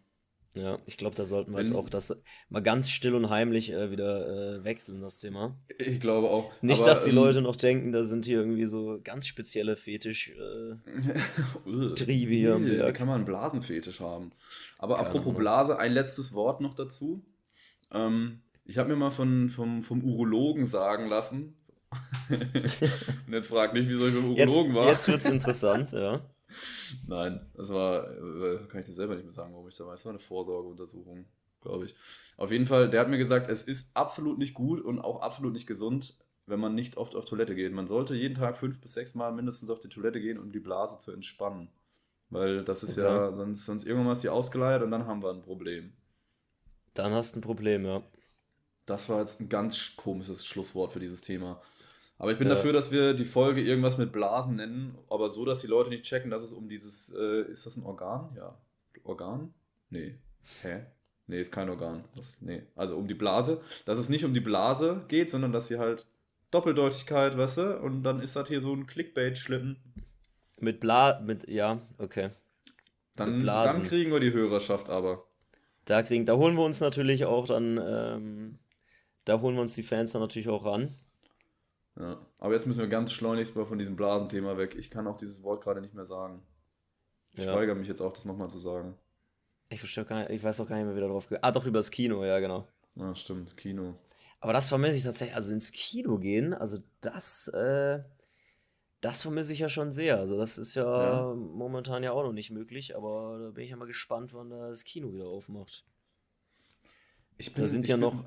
[0.55, 3.73] Ja, ich glaube, da sollten wir Wenn, jetzt auch das mal ganz still und heimlich
[3.73, 5.57] äh, wieder äh, wechseln, das Thema.
[5.79, 6.51] Ich glaube auch.
[6.63, 9.77] Nicht, aber, dass die ähm, Leute noch denken, da sind hier irgendwie so ganz spezielle
[9.77, 12.97] Fetisch-Triebe äh, hier am Werk.
[12.97, 14.33] kann man einen Blasenfetisch haben.
[14.77, 15.39] Aber Keine apropos Ahnung.
[15.39, 17.25] Blase, ein letztes Wort noch dazu.
[17.93, 21.57] Ähm, ich habe mir mal von, vom, vom Urologen sagen lassen.
[22.31, 24.91] und jetzt frag nicht, wieso ich beim Urologen jetzt, war.
[24.91, 26.29] Jetzt wird es interessant, ja.
[27.07, 29.95] Nein, das war, äh, kann ich dir selber nicht mehr sagen, warum ich da war.
[29.95, 31.27] Es war eine Vorsorgeuntersuchung,
[31.61, 31.95] glaube ich.
[32.37, 35.53] Auf jeden Fall, der hat mir gesagt, es ist absolut nicht gut und auch absolut
[35.53, 36.17] nicht gesund,
[36.47, 37.73] wenn man nicht oft auf Toilette geht.
[37.73, 40.61] Man sollte jeden Tag fünf bis sechs Mal mindestens auf die Toilette gehen, um die
[40.61, 41.69] Blase zu entspannen.
[42.31, 43.07] Weil das ist okay.
[43.07, 45.93] ja, sonst, sonst irgendwann mal ist die ausgeleiert und dann haben wir ein Problem.
[46.95, 48.03] Dann hast du ein Problem, ja.
[48.87, 51.61] Das war jetzt ein ganz komisches Schlusswort für dieses Thema.
[52.19, 52.55] Aber ich bin ja.
[52.55, 56.05] dafür, dass wir die Folge irgendwas mit Blasen nennen, aber so, dass die Leute nicht
[56.05, 58.31] checken, dass es um dieses, äh, ist das ein Organ?
[58.37, 58.57] Ja.
[59.05, 59.53] Organ?
[59.91, 60.15] Nee.
[60.63, 60.83] Hä?
[61.27, 62.05] Nee, ist kein Organ.
[62.17, 62.63] Das, nee.
[62.75, 63.61] Also um die Blase.
[63.85, 66.07] Dass es nicht um die Blase geht, sondern dass sie halt
[66.51, 67.79] Doppeldeutigkeit, weißt du?
[67.81, 69.77] Und dann ist das hier so ein Clickbait-Schlitten.
[70.59, 72.31] Mit Bla, mit, ja, okay.
[73.17, 75.25] Dann, dann kriegen wir die Hörerschaft aber.
[75.85, 78.59] Da, kriegen, da holen wir uns natürlich auch dann, ähm,
[79.25, 80.95] da holen wir uns die Fans dann natürlich auch ran.
[81.99, 84.75] Ja, aber jetzt müssen wir ganz schleunigst mal von diesem Blasenthema weg.
[84.77, 86.43] Ich kann auch dieses Wort gerade nicht mehr sagen.
[87.33, 87.55] Ich ja.
[87.55, 88.95] weigere mich jetzt auch, das nochmal zu sagen.
[89.69, 91.39] Ich verstehe gar nicht, ich weiß auch gar nicht mehr, wie da drauf geht.
[91.43, 92.69] Ah, doch, übers Kino, ja, genau.
[92.95, 93.95] Ja, stimmt, Kino.
[94.41, 98.01] Aber das vermisse ich tatsächlich, also ins Kino gehen, also das, äh,
[99.01, 100.19] das vermisse ich ja schon sehr.
[100.19, 103.71] Also das ist ja, ja, momentan ja auch noch nicht möglich, aber da bin ich
[103.71, 105.85] ja mal gespannt, wann das Kino wieder aufmacht.
[107.39, 108.25] Ich bin, da sind ja bin, noch.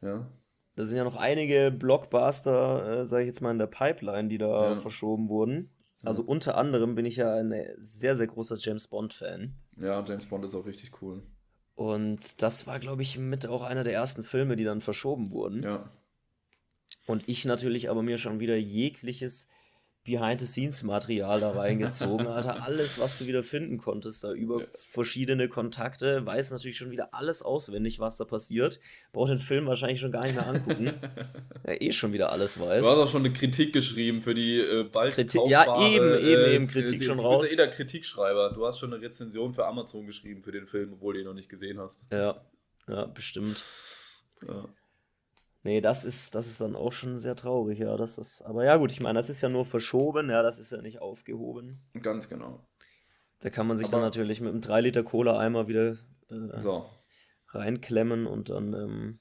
[0.00, 0.26] Ja.
[0.74, 4.38] Da sind ja noch einige Blockbuster, äh, sage ich jetzt mal, in der Pipeline, die
[4.38, 4.76] da ja.
[4.76, 5.70] verschoben wurden.
[6.04, 9.54] Also unter anderem bin ich ja ein sehr, sehr großer James Bond-Fan.
[9.76, 11.22] Ja, James Bond ist auch richtig cool.
[11.74, 15.62] Und das war, glaube ich, mit auch einer der ersten Filme, die dann verschoben wurden.
[15.62, 15.90] Ja.
[17.06, 19.48] Und ich natürlich aber mir schon wieder jegliches
[20.04, 22.64] Behind-the-Scenes-Material da reingezogen, Alter.
[22.64, 24.66] Alles, was du wieder finden konntest, da über ja.
[24.74, 28.80] verschiedene Kontakte, weiß natürlich schon wieder alles auswendig, was da passiert.
[29.12, 30.86] Braucht den Film wahrscheinlich schon gar nicht mehr angucken.
[31.66, 32.82] ja, eh schon wieder alles weiß.
[32.82, 36.24] Du hast auch schon eine Kritik geschrieben für die äh, bald Kritik, Ja, eben, eben,
[36.24, 37.40] äh, eben, Kritik äh, schon raus.
[37.40, 38.52] Du bist ja eh der Kritikschreiber.
[38.54, 41.34] Du hast schon eine Rezension für Amazon geschrieben für den Film, obwohl du ihn noch
[41.34, 42.06] nicht gesehen hast.
[42.10, 42.40] Ja,
[42.88, 43.62] ja, bestimmt.
[44.46, 44.68] Ja.
[45.64, 47.96] Nee, das ist, das ist dann auch schon sehr traurig, ja.
[47.96, 50.72] Das ist, aber ja, gut, ich meine, das ist ja nur verschoben, ja, das ist
[50.72, 51.80] ja nicht aufgehoben.
[52.02, 52.66] Ganz genau.
[53.38, 55.96] Da kann man sich aber dann natürlich mit einem 3 Liter Cola-Eimer wieder
[56.30, 56.86] äh, so.
[57.48, 58.72] reinklemmen und dann.
[58.72, 59.18] Ähm,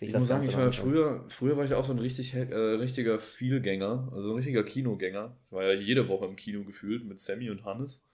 [0.00, 3.18] ich muss sagen, ich war früher, früher war ich auch so ein richtig, äh, richtiger
[3.18, 5.36] Vielgänger, also ein richtiger Kinogänger.
[5.46, 8.04] Ich war ja jede Woche im Kino gefühlt mit Sammy und Hannes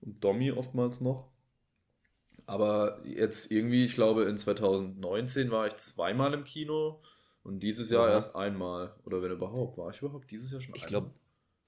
[0.00, 1.30] und Domi oftmals noch.
[2.48, 7.02] Aber jetzt irgendwie, ich glaube, in 2019 war ich zweimal im Kino
[7.42, 8.14] und dieses Jahr ja.
[8.14, 8.94] erst einmal.
[9.04, 9.76] Oder wenn überhaupt.
[9.76, 11.02] War ich überhaupt dieses Jahr schon ich einmal?
[11.02, 11.14] Glaub,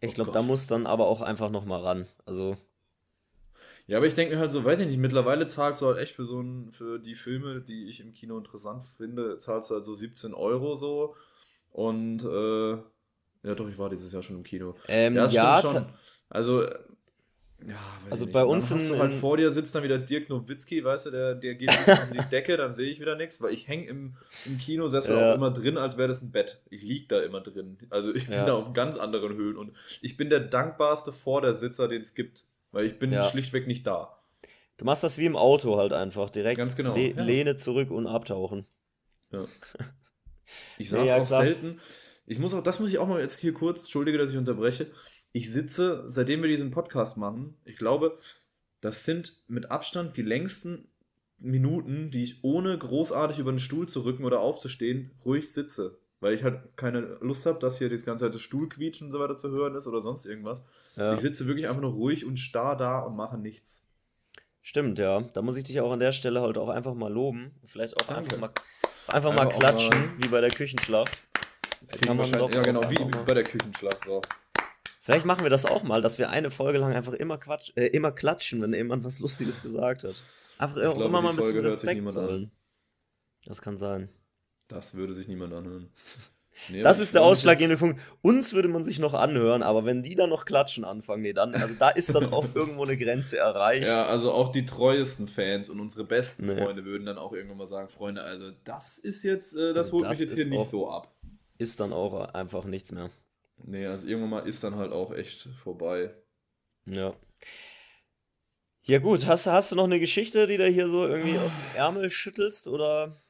[0.00, 2.06] ich oh glaube, da muss dann aber auch einfach nochmal ran.
[2.24, 2.56] Also.
[3.88, 6.14] Ja, aber ich denke mir halt so, weiß ich nicht, mittlerweile zahlst du halt echt
[6.14, 9.84] für so ein, für die Filme, die ich im Kino interessant finde, zahlst du halt
[9.84, 11.14] so 17 Euro so.
[11.72, 14.76] Und äh, ja doch, ich war dieses Jahr schon im Kino.
[14.88, 15.84] Ähm, ja, ja schon.
[16.30, 16.66] Also
[17.66, 17.76] ja,
[18.08, 21.06] also bei uns dann hast du halt vor dir sitzt dann wieder Dirk Nowitzki, weißt
[21.06, 23.68] du, der, der geht bis um die Decke, dann sehe ich wieder nichts, weil ich
[23.68, 25.30] hänge im, im Kinosessel ja.
[25.30, 26.60] auch immer drin, als wäre das ein Bett.
[26.70, 27.76] Ich liege da immer drin.
[27.90, 28.46] Also ich bin ja.
[28.46, 32.86] da auf ganz anderen Höhen und ich bin der dankbarste Vordersitzer, den es gibt, weil
[32.86, 33.22] ich bin ja.
[33.24, 34.18] schlichtweg nicht da.
[34.78, 36.94] Du machst das wie im Auto halt einfach, direkt Ganz genau.
[36.94, 38.66] Le Lehne zurück und abtauchen.
[39.32, 39.46] Ja.
[40.78, 41.42] Ich saß auch klar.
[41.42, 41.80] selten.
[42.26, 44.88] Ich muss auch, das muss ich auch mal jetzt hier kurz, entschuldige, dass ich unterbreche
[45.32, 48.18] ich sitze, seitdem wir diesen Podcast machen, ich glaube,
[48.80, 50.88] das sind mit Abstand die längsten
[51.38, 55.98] Minuten, die ich ohne großartig über den Stuhl zu rücken oder aufzustehen, ruhig sitze.
[56.20, 59.20] Weil ich halt keine Lust habe, dass hier das ganze Zeit das Stuhlquietschen und so
[59.20, 60.62] weiter zu hören ist oder sonst irgendwas.
[60.96, 61.14] Ja.
[61.14, 63.86] Ich sitze wirklich einfach nur ruhig und starr da und mache nichts.
[64.60, 65.22] Stimmt, ja.
[65.22, 67.52] Da muss ich dich auch an der Stelle halt auch einfach mal loben.
[67.64, 68.50] Vielleicht auch einfach mal,
[69.08, 70.10] einfach, mal klatschen, mal...
[70.18, 71.22] wie bei der Küchenschlacht.
[72.02, 74.04] kann man doch ja, genau, wie, wie bei der Küchenschlacht.
[74.04, 74.20] So.
[75.00, 77.86] Vielleicht machen wir das auch mal, dass wir eine Folge lang einfach immer, Quatsch, äh,
[77.86, 80.22] immer klatschen, wenn jemand was Lustiges gesagt hat.
[80.58, 82.50] Einfach ich glaube, immer mal ein bisschen Respekt zollen.
[83.46, 84.10] Das kann sein.
[84.68, 85.90] Das würde sich niemand anhören.
[86.68, 88.00] Nee, das ist der ausschlaggebende Punkt.
[88.20, 91.54] Uns würde man sich noch anhören, aber wenn die dann noch klatschen anfangen, nee, dann,
[91.54, 93.86] also da ist dann auch irgendwo eine Grenze erreicht.
[93.86, 96.56] Ja, also auch die treuesten Fans und unsere besten nee.
[96.58, 99.92] Freunde würden dann auch irgendwann mal sagen, Freunde, also das ist jetzt, äh, das also
[99.92, 101.14] holt das mich jetzt hier nicht so ab.
[101.56, 103.10] Ist dann auch einfach nichts mehr.
[103.64, 106.14] Nee, also irgendwann mal ist dann halt auch echt vorbei.
[106.86, 107.14] Ja.
[108.82, 111.76] Ja gut, hast, hast du noch eine Geschichte, die du hier so irgendwie aus dem
[111.76, 113.22] Ärmel schüttelst oder?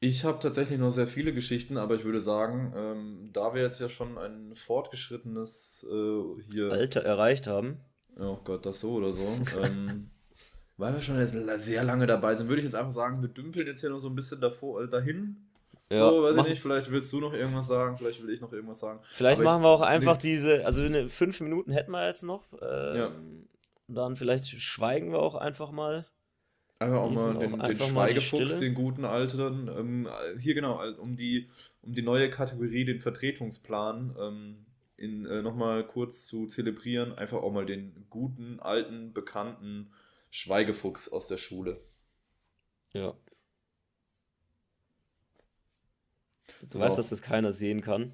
[0.00, 3.80] Ich habe tatsächlich noch sehr viele Geschichten, aber ich würde sagen, ähm, da wir jetzt
[3.80, 7.80] ja schon ein fortgeschrittenes äh, hier Alter erreicht haben.
[8.18, 9.38] Oh Gott, das so oder so.
[9.62, 10.10] ähm,
[10.76, 13.66] weil wir schon jetzt sehr lange dabei sind, würde ich jetzt einfach sagen, wir dümpeln
[13.66, 15.48] jetzt hier noch so ein bisschen davor, äh, dahin
[15.92, 18.52] ja, so, weiß ich nicht, vielleicht willst du noch irgendwas sagen, vielleicht will ich noch
[18.52, 19.00] irgendwas sagen.
[19.10, 22.44] Vielleicht Aber machen wir auch einfach diese, also eine fünf Minuten hätten wir jetzt noch.
[22.62, 23.12] Ähm, ja.
[23.88, 26.06] Dann vielleicht schweigen wir auch einfach mal.
[26.78, 29.68] Einfach auch mal den, auch den Schweigefuchs, den guten alten.
[29.68, 31.50] Ähm, hier genau, um die,
[31.82, 34.66] um die neue Kategorie, den Vertretungsplan, ähm,
[34.96, 37.12] in, äh, nochmal kurz zu zelebrieren.
[37.12, 39.92] Einfach auch mal den guten, alten, bekannten
[40.30, 41.80] Schweigefuchs aus der Schule.
[42.94, 43.14] Ja.
[46.62, 46.84] Du so.
[46.84, 48.12] weißt, dass das keiner sehen kann.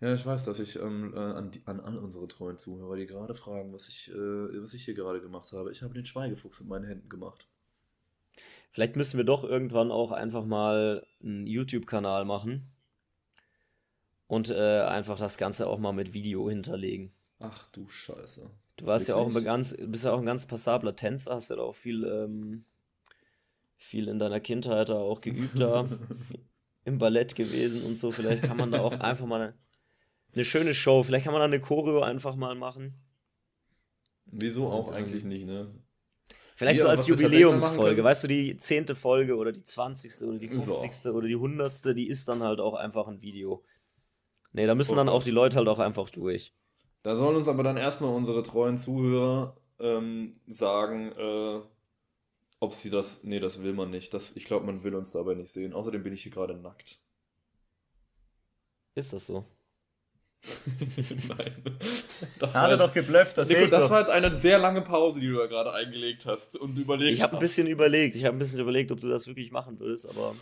[0.00, 3.06] Ja, ich weiß, dass ich ähm, äh, an, die, an, an unsere treuen Zuhörer, die
[3.06, 5.70] gerade fragen, was ich, äh, was ich hier gerade gemacht habe.
[5.72, 7.46] Ich habe den Schweigefuchs mit meinen Händen gemacht.
[8.70, 12.70] Vielleicht müssen wir doch irgendwann auch einfach mal einen YouTube-Kanal machen
[14.26, 17.12] und äh, einfach das Ganze auch mal mit Video hinterlegen.
[17.40, 18.48] Ach du Scheiße.
[18.76, 19.08] Du warst Wirklich?
[19.08, 22.04] ja auch ein ganz, bist ja auch ein ganz passabler Tänzer, hast ja auch viel,
[22.04, 22.64] ähm,
[23.76, 25.86] viel in deiner Kindheit auch geübt da,
[26.84, 28.10] im Ballett gewesen und so.
[28.10, 29.54] Vielleicht kann man da auch einfach mal eine,
[30.34, 32.94] eine schöne Show, vielleicht kann man da eine Choreo einfach mal machen.
[34.26, 35.74] Wieso und, auch eigentlich nicht, ne?
[36.56, 40.48] Vielleicht Wie, so als Jubiläumsfolge, weißt du, die zehnte Folge oder die zwanzigste oder die
[40.48, 41.16] fünfzigste so.
[41.16, 43.64] oder die hundertste, die ist dann halt auch einfach ein Video.
[44.52, 46.54] Nee, da müssen oh, dann auch die Leute halt auch einfach durch.
[47.02, 51.60] Da sollen uns aber dann erstmal unsere treuen Zuhörer ähm, sagen, äh,
[52.60, 53.24] ob sie das.
[53.24, 54.14] Nee, das will man nicht.
[54.14, 55.72] Das, ich glaube, man will uns dabei nicht sehen.
[55.72, 57.00] Außerdem bin ich hier gerade nackt.
[58.94, 59.44] Ist das so?
[61.28, 61.78] Nein.
[62.38, 63.90] Das Hat er doch geblufft, das Nico, Das doch.
[63.90, 67.22] war jetzt eine sehr lange Pause, die du da gerade eingelegt hast und überlegt Ich
[67.22, 68.14] habe ein bisschen überlegt.
[68.14, 70.34] Ich habe ein bisschen überlegt, ob du das wirklich machen würdest, aber.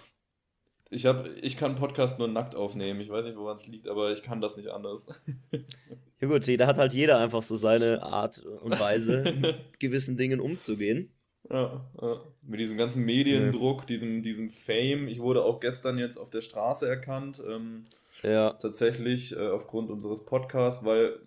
[0.90, 3.00] Ich, hab, ich kann Podcast nur nackt aufnehmen.
[3.00, 5.08] Ich weiß nicht, woran es liegt, aber ich kann das nicht anders.
[6.20, 10.40] Ja gut, da hat halt jeder einfach so seine Art und Weise, mit gewissen Dingen
[10.40, 11.12] umzugehen.
[11.50, 13.86] Ja, ja, mit diesem ganzen Mediendruck, ja.
[13.86, 15.08] diesem, diesem Fame.
[15.08, 17.42] Ich wurde auch gestern jetzt auf der Straße erkannt.
[17.48, 17.84] Ähm,
[18.22, 18.52] ja.
[18.52, 21.20] Tatsächlich äh, aufgrund unseres Podcasts, weil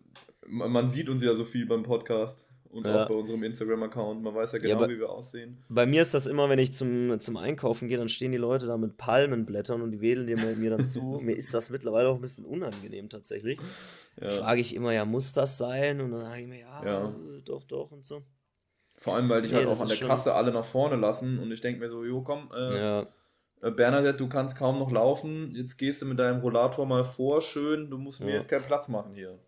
[0.47, 3.03] man sieht uns ja so viel beim Podcast und ja.
[3.03, 4.22] auch bei unserem Instagram-Account.
[4.22, 5.57] Man weiß ja genau, ja, wie wir aussehen.
[5.70, 8.66] Bei mir ist das immer, wenn ich zum, zum Einkaufen gehe, dann stehen die Leute
[8.66, 11.20] da mit Palmenblättern und die wedeln dir mir dann zu.
[11.22, 13.59] mir ist das mittlerweile auch ein bisschen unangenehm tatsächlich.
[14.20, 14.30] Ja.
[14.30, 16.01] Frage ich immer, ja, muss das sein?
[16.01, 18.24] Und dann sage ich mir, ja, ja, doch, doch und so.
[19.02, 21.52] Vor allem, weil dich nee, halt auch an der Kasse alle nach vorne lassen und
[21.52, 23.08] ich denke mir so, jo, komm, äh, ja.
[23.62, 27.41] Äh, Bernadette, du kannst kaum noch laufen, jetzt gehst du mit deinem Rollator mal vor,
[27.41, 29.39] schön, du musst mir jetzt keinen Platz machen hier.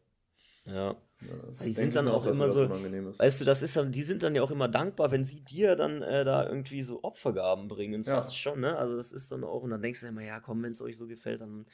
[0.66, 0.96] Ja.
[1.22, 4.24] Ja, die sind dann auch, auch immer so, weißt du, das ist dann, die sind
[4.24, 8.04] dann ja auch immer dankbar, wenn sie dir dann äh, da irgendwie so Opfergaben bringen,
[8.04, 8.38] fast ja.
[8.38, 8.76] schon, ne?
[8.76, 10.98] Also das ist dann auch, und dann denkst du immer, ja komm, wenn es euch
[10.98, 11.66] so gefällt, dann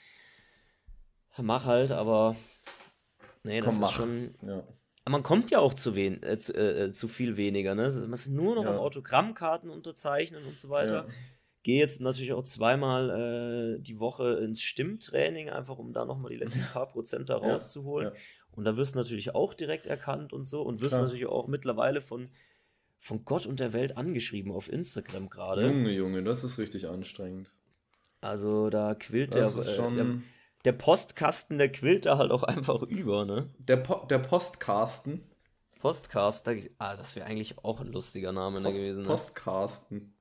[1.38, 2.36] mach halt, aber
[3.44, 3.92] nee, das komm, ist mach.
[3.94, 4.36] schon.
[4.42, 4.64] Ja.
[5.10, 7.90] Aber man kommt ja auch zu, wen, äh, zu, äh, äh, zu, viel weniger, ne?
[8.02, 8.70] Man ist nur noch ja.
[8.70, 11.08] am Autogrammkarten unterzeichnen und so weiter.
[11.64, 16.38] Gehe jetzt natürlich auch zweimal äh, die Woche ins Stimmtraining, einfach um da nochmal die
[16.38, 18.12] letzten paar Prozent da rauszuholen.
[18.52, 21.06] Und da wirst du natürlich auch direkt erkannt und so und wirst Klar.
[21.06, 22.30] natürlich auch mittlerweile von,
[23.00, 25.66] von Gott und der Welt angeschrieben auf Instagram gerade.
[25.66, 27.50] Junge, Junge, das ist richtig anstrengend.
[28.22, 30.22] Also da quillt der, äh, der,
[30.66, 33.50] der, Postkasten, der quillt da halt auch einfach über, ne?
[33.60, 35.24] Der, po der Postkasten?
[35.80, 36.48] Postcast,
[36.78, 39.02] ah, das wäre eigentlich auch ein lustiger Name ne, Post, gewesen.
[39.02, 39.08] Ne?
[39.08, 40.14] Postcasten.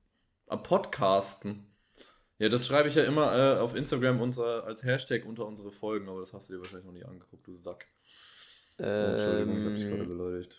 [0.47, 1.65] Ah, Podcasten.
[2.37, 6.07] Ja, das schreibe ich ja immer äh, auf Instagram unser, als Hashtag unter unsere Folgen,
[6.07, 7.85] aber das hast du dir wahrscheinlich noch nie angeguckt, du Sack.
[8.79, 10.57] Oh, Entschuldigung, ich habe dich gerade ähm, beleidigt.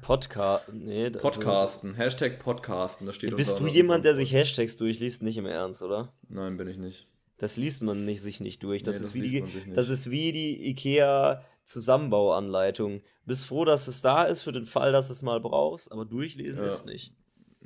[0.00, 1.10] Podcast, nee.
[1.10, 5.22] Podcasten, Hashtag Podcasten, da steht Bist du jemand, der sich Hashtags durchliest?
[5.22, 6.14] Nicht im Ernst, oder?
[6.30, 7.06] Nein, bin ich nicht.
[7.38, 8.82] Das liest man nicht, sich nicht durch.
[8.82, 9.42] Das, nee, ist, das, wie die,
[9.74, 13.00] das ist wie die IKEA-Zusammenbauanleitung.
[13.24, 16.04] Bist froh, dass es da ist für den Fall, dass du es mal brauchst, aber
[16.04, 16.68] durchlesen ja.
[16.68, 17.14] ist nicht.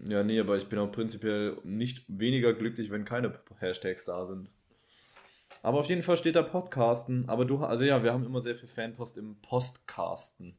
[0.08, 4.50] Ja, nee, aber ich bin auch prinzipiell nicht weniger glücklich, wenn keine Hashtags da sind.
[5.62, 7.28] Aber auf jeden Fall steht da Podcasten.
[7.28, 10.56] Aber du, also ja, wir haben immer sehr viel Fanpost im Postcasten.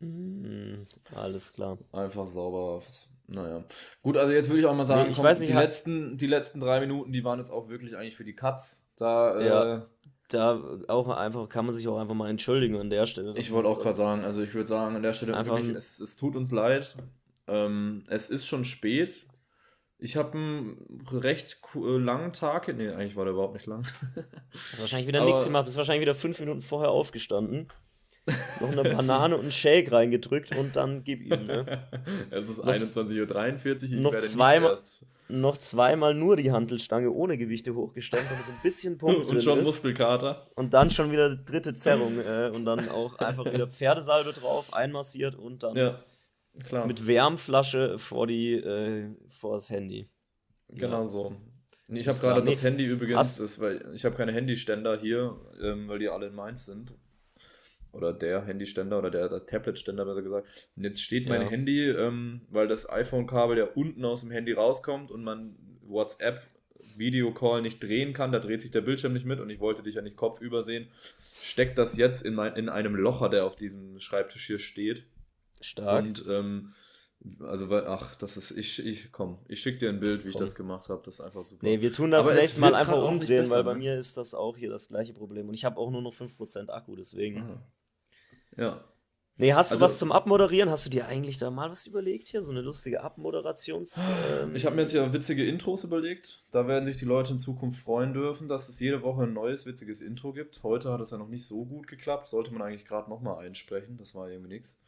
[0.00, 1.78] Mhm, alles klar.
[1.92, 2.82] Einfach sauber.
[3.28, 3.64] Naja.
[4.02, 6.16] Gut, also jetzt würde ich auch mal sagen, nee, ich komm, weiß nicht, die, letzten,
[6.16, 8.86] die letzten drei Minuten, die waren jetzt auch wirklich eigentlich für die Cuts.
[8.96, 9.82] Da, ja, äh,
[10.28, 13.34] da auch einfach, kann man sich auch einfach mal entschuldigen an der Stelle.
[13.36, 16.00] Ich wollte auch gerade sagen, also ich würde sagen, an der Stelle einfach wirklich, es,
[16.00, 16.96] es tut uns leid.
[17.48, 19.26] Ähm, es ist schon spät.
[19.98, 22.68] Ich habe einen recht äh, langen Tag.
[22.76, 23.86] Nee, eigentlich war der überhaupt nicht lang.
[24.78, 25.64] Wahrscheinlich wieder nichts gemacht.
[25.64, 27.68] Bist wahrscheinlich wieder fünf Minuten vorher aufgestanden.
[28.60, 31.46] Noch eine Banane und einen Shake reingedrückt und dann gib ihm.
[31.46, 31.88] Ne?
[32.30, 34.00] es ist 21.43 Uhr.
[34.00, 34.76] noch, zweimal,
[35.28, 39.26] noch zweimal nur die Hantelstange ohne Gewichte hochgestemmt und so ein bisschen Punkt.
[39.30, 39.66] und schon ist.
[39.66, 40.50] Muskelkater.
[40.56, 42.18] Und dann schon wieder dritte Zerrung.
[42.18, 45.76] Äh, und dann auch einfach wieder Pferdesalbe drauf, einmassiert und dann.
[45.76, 46.02] Ja.
[46.86, 50.08] Mit Wärmflasche vor, die, äh, vor das Handy.
[50.68, 51.04] Genau ja.
[51.04, 51.36] so.
[51.88, 56.00] Ich habe gerade das Handy übrigens, ist, weil ich habe keine Handyständer hier, ähm, weil
[56.00, 56.92] die alle in Mainz sind.
[57.96, 60.46] Oder der Handyständer oder der, der Tabletständer, besser gesagt.
[60.76, 61.30] Und jetzt steht ja.
[61.30, 66.42] mein Handy, ähm, weil das iPhone-Kabel ja unten aus dem Handy rauskommt und man WhatsApp
[66.98, 69.94] Videocall nicht drehen kann, da dreht sich der Bildschirm nicht mit und ich wollte dich
[69.94, 70.88] ja nicht kopfüber sehen,
[71.38, 75.04] steckt das jetzt in, mein, in einem Locher, der auf diesem Schreibtisch hier steht.
[75.60, 76.04] Stark.
[76.04, 76.74] Und ähm,
[77.40, 80.30] also, ach, das ist, ich, ich, komm, ich schicke dir ein Bild, wie komm.
[80.30, 81.66] ich das gemacht habe, das ist einfach super.
[81.66, 83.78] Nee, wir tun das nächstes Mal einfach umdrehen, besser, weil bei ne?
[83.78, 86.68] mir ist das auch hier das gleiche Problem und ich habe auch nur noch 5%
[86.68, 87.42] Akku, deswegen.
[87.42, 87.62] Aha.
[88.56, 88.84] Ja.
[89.38, 90.70] Nee, hast du also, was zum Abmoderieren?
[90.70, 92.40] Hast du dir eigentlich da mal was überlegt hier?
[92.40, 93.94] So eine lustige Abmoderations.
[94.40, 96.42] Ähm ich habe mir jetzt ja witzige Intros überlegt.
[96.52, 99.66] Da werden sich die Leute in Zukunft freuen dürfen, dass es jede Woche ein neues
[99.66, 100.62] witziges Intro gibt.
[100.62, 102.28] Heute hat es ja noch nicht so gut geklappt.
[102.28, 103.98] Sollte man eigentlich gerade nochmal einsprechen.
[103.98, 104.80] Das war irgendwie nichts.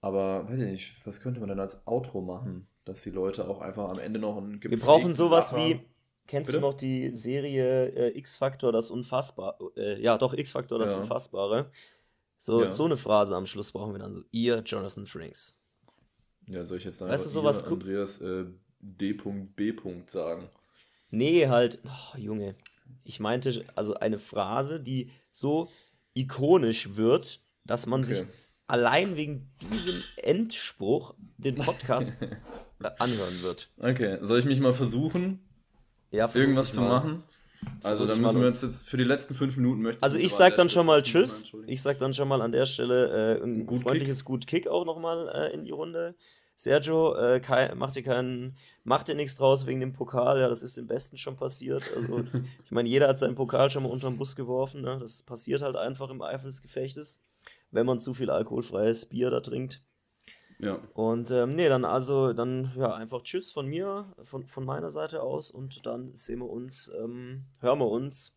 [0.00, 3.60] Aber weiß ich nicht, was könnte man denn als Outro machen, dass die Leute auch
[3.60, 5.80] einfach am Ende noch ein Wir brauchen sowas Lacher wie,
[6.26, 6.60] kennst Bitte?
[6.60, 9.72] du noch die Serie äh, X-Factor, das Unfassbare?
[9.76, 10.98] Äh, ja, doch, X-Factor, das ja.
[10.98, 11.70] Unfassbare.
[12.38, 12.70] So, ja.
[12.70, 15.60] so eine Phrase am Schluss brauchen wir dann so, ihr Jonathan Frinks.
[16.46, 18.44] Ja, soll ich jetzt sagen, weißt du, sowas Andreas äh,
[18.80, 19.74] D.B.
[20.06, 20.48] sagen?
[21.10, 22.54] Nee, halt, oh, Junge.
[23.04, 25.70] Ich meinte also eine Phrase, die so
[26.14, 28.14] ikonisch wird, dass man okay.
[28.14, 28.24] sich
[28.66, 32.12] allein wegen diesem Endspruch den Podcast
[32.98, 33.70] anhören wird.
[33.78, 35.40] Okay, soll ich mich mal versuchen,
[36.10, 37.22] ja, irgendwas zu machen?
[37.82, 40.02] Also dann müssen wir uns jetzt für die letzten fünf Minuten möchten.
[40.02, 41.52] Also ich sag dann schon mal Tschüss.
[41.66, 44.26] Ich sag dann schon mal an der Stelle äh, ein gut freundliches Kick.
[44.26, 46.14] Gut Kick auch nochmal äh, in die Runde.
[46.56, 50.62] Sergio, äh, kein, mach dir keinen, mach dir nichts draus wegen dem Pokal, ja, das
[50.62, 51.84] ist dem Besten schon passiert.
[51.94, 52.24] Also,
[52.64, 54.98] ich meine, jeder hat seinen Pokal schon mal unter den Bus geworfen, ne?
[54.98, 57.22] Das passiert halt einfach im Eifer des Gefechtes,
[57.70, 59.82] wenn man zu viel alkoholfreies Bier da trinkt.
[60.58, 60.80] Ja.
[60.94, 65.22] Und ähm, nee, dann also, dann ja, einfach Tschüss von mir, von, von meiner Seite
[65.22, 68.34] aus und dann sehen wir uns, ähm, hören wir uns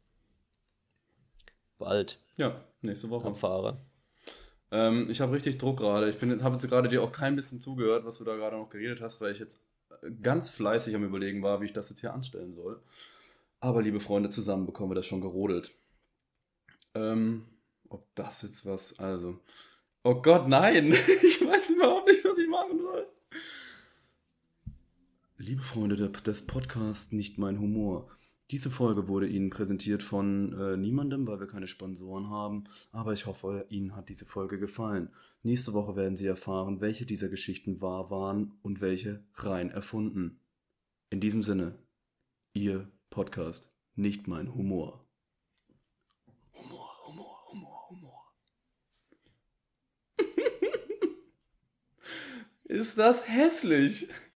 [1.77, 2.19] bald.
[2.37, 3.27] Ja, nächste Woche.
[3.27, 3.77] Am Fahrer.
[4.71, 6.09] Ähm, ich habe richtig Druck gerade.
[6.09, 9.01] Ich habe jetzt gerade dir auch kein bisschen zugehört, was du da gerade noch geredet
[9.01, 9.63] hast, weil ich jetzt
[10.21, 12.81] ganz fleißig am Überlegen war, wie ich das jetzt hier anstellen soll.
[13.61, 15.73] Aber liebe Freunde, zusammen bekommen wir das schon gerodelt.
[16.93, 17.45] Ähm,
[17.89, 19.39] ob das jetzt was, also.
[20.03, 20.93] Oh Gott, nein!
[21.23, 23.07] Ich weiß überhaupt nicht, was ich machen soll.
[25.37, 28.09] Liebe Freunde des Podcasts, nicht mein Humor.
[28.51, 33.25] Diese Folge wurde Ihnen präsentiert von äh, niemandem, weil wir keine Sponsoren haben, aber ich
[33.25, 35.09] hoffe, Ihnen hat diese Folge gefallen.
[35.43, 40.39] Nächste Woche werden Sie erfahren, welche dieser Geschichten wahr waren und welche rein erfunden.
[41.09, 41.77] In diesem Sinne,
[42.53, 45.05] Ihr Podcast, nicht mein Humor.
[46.53, 48.19] Humor, Humor, Humor, Humor.
[52.69, 54.09] Ist das hässlich?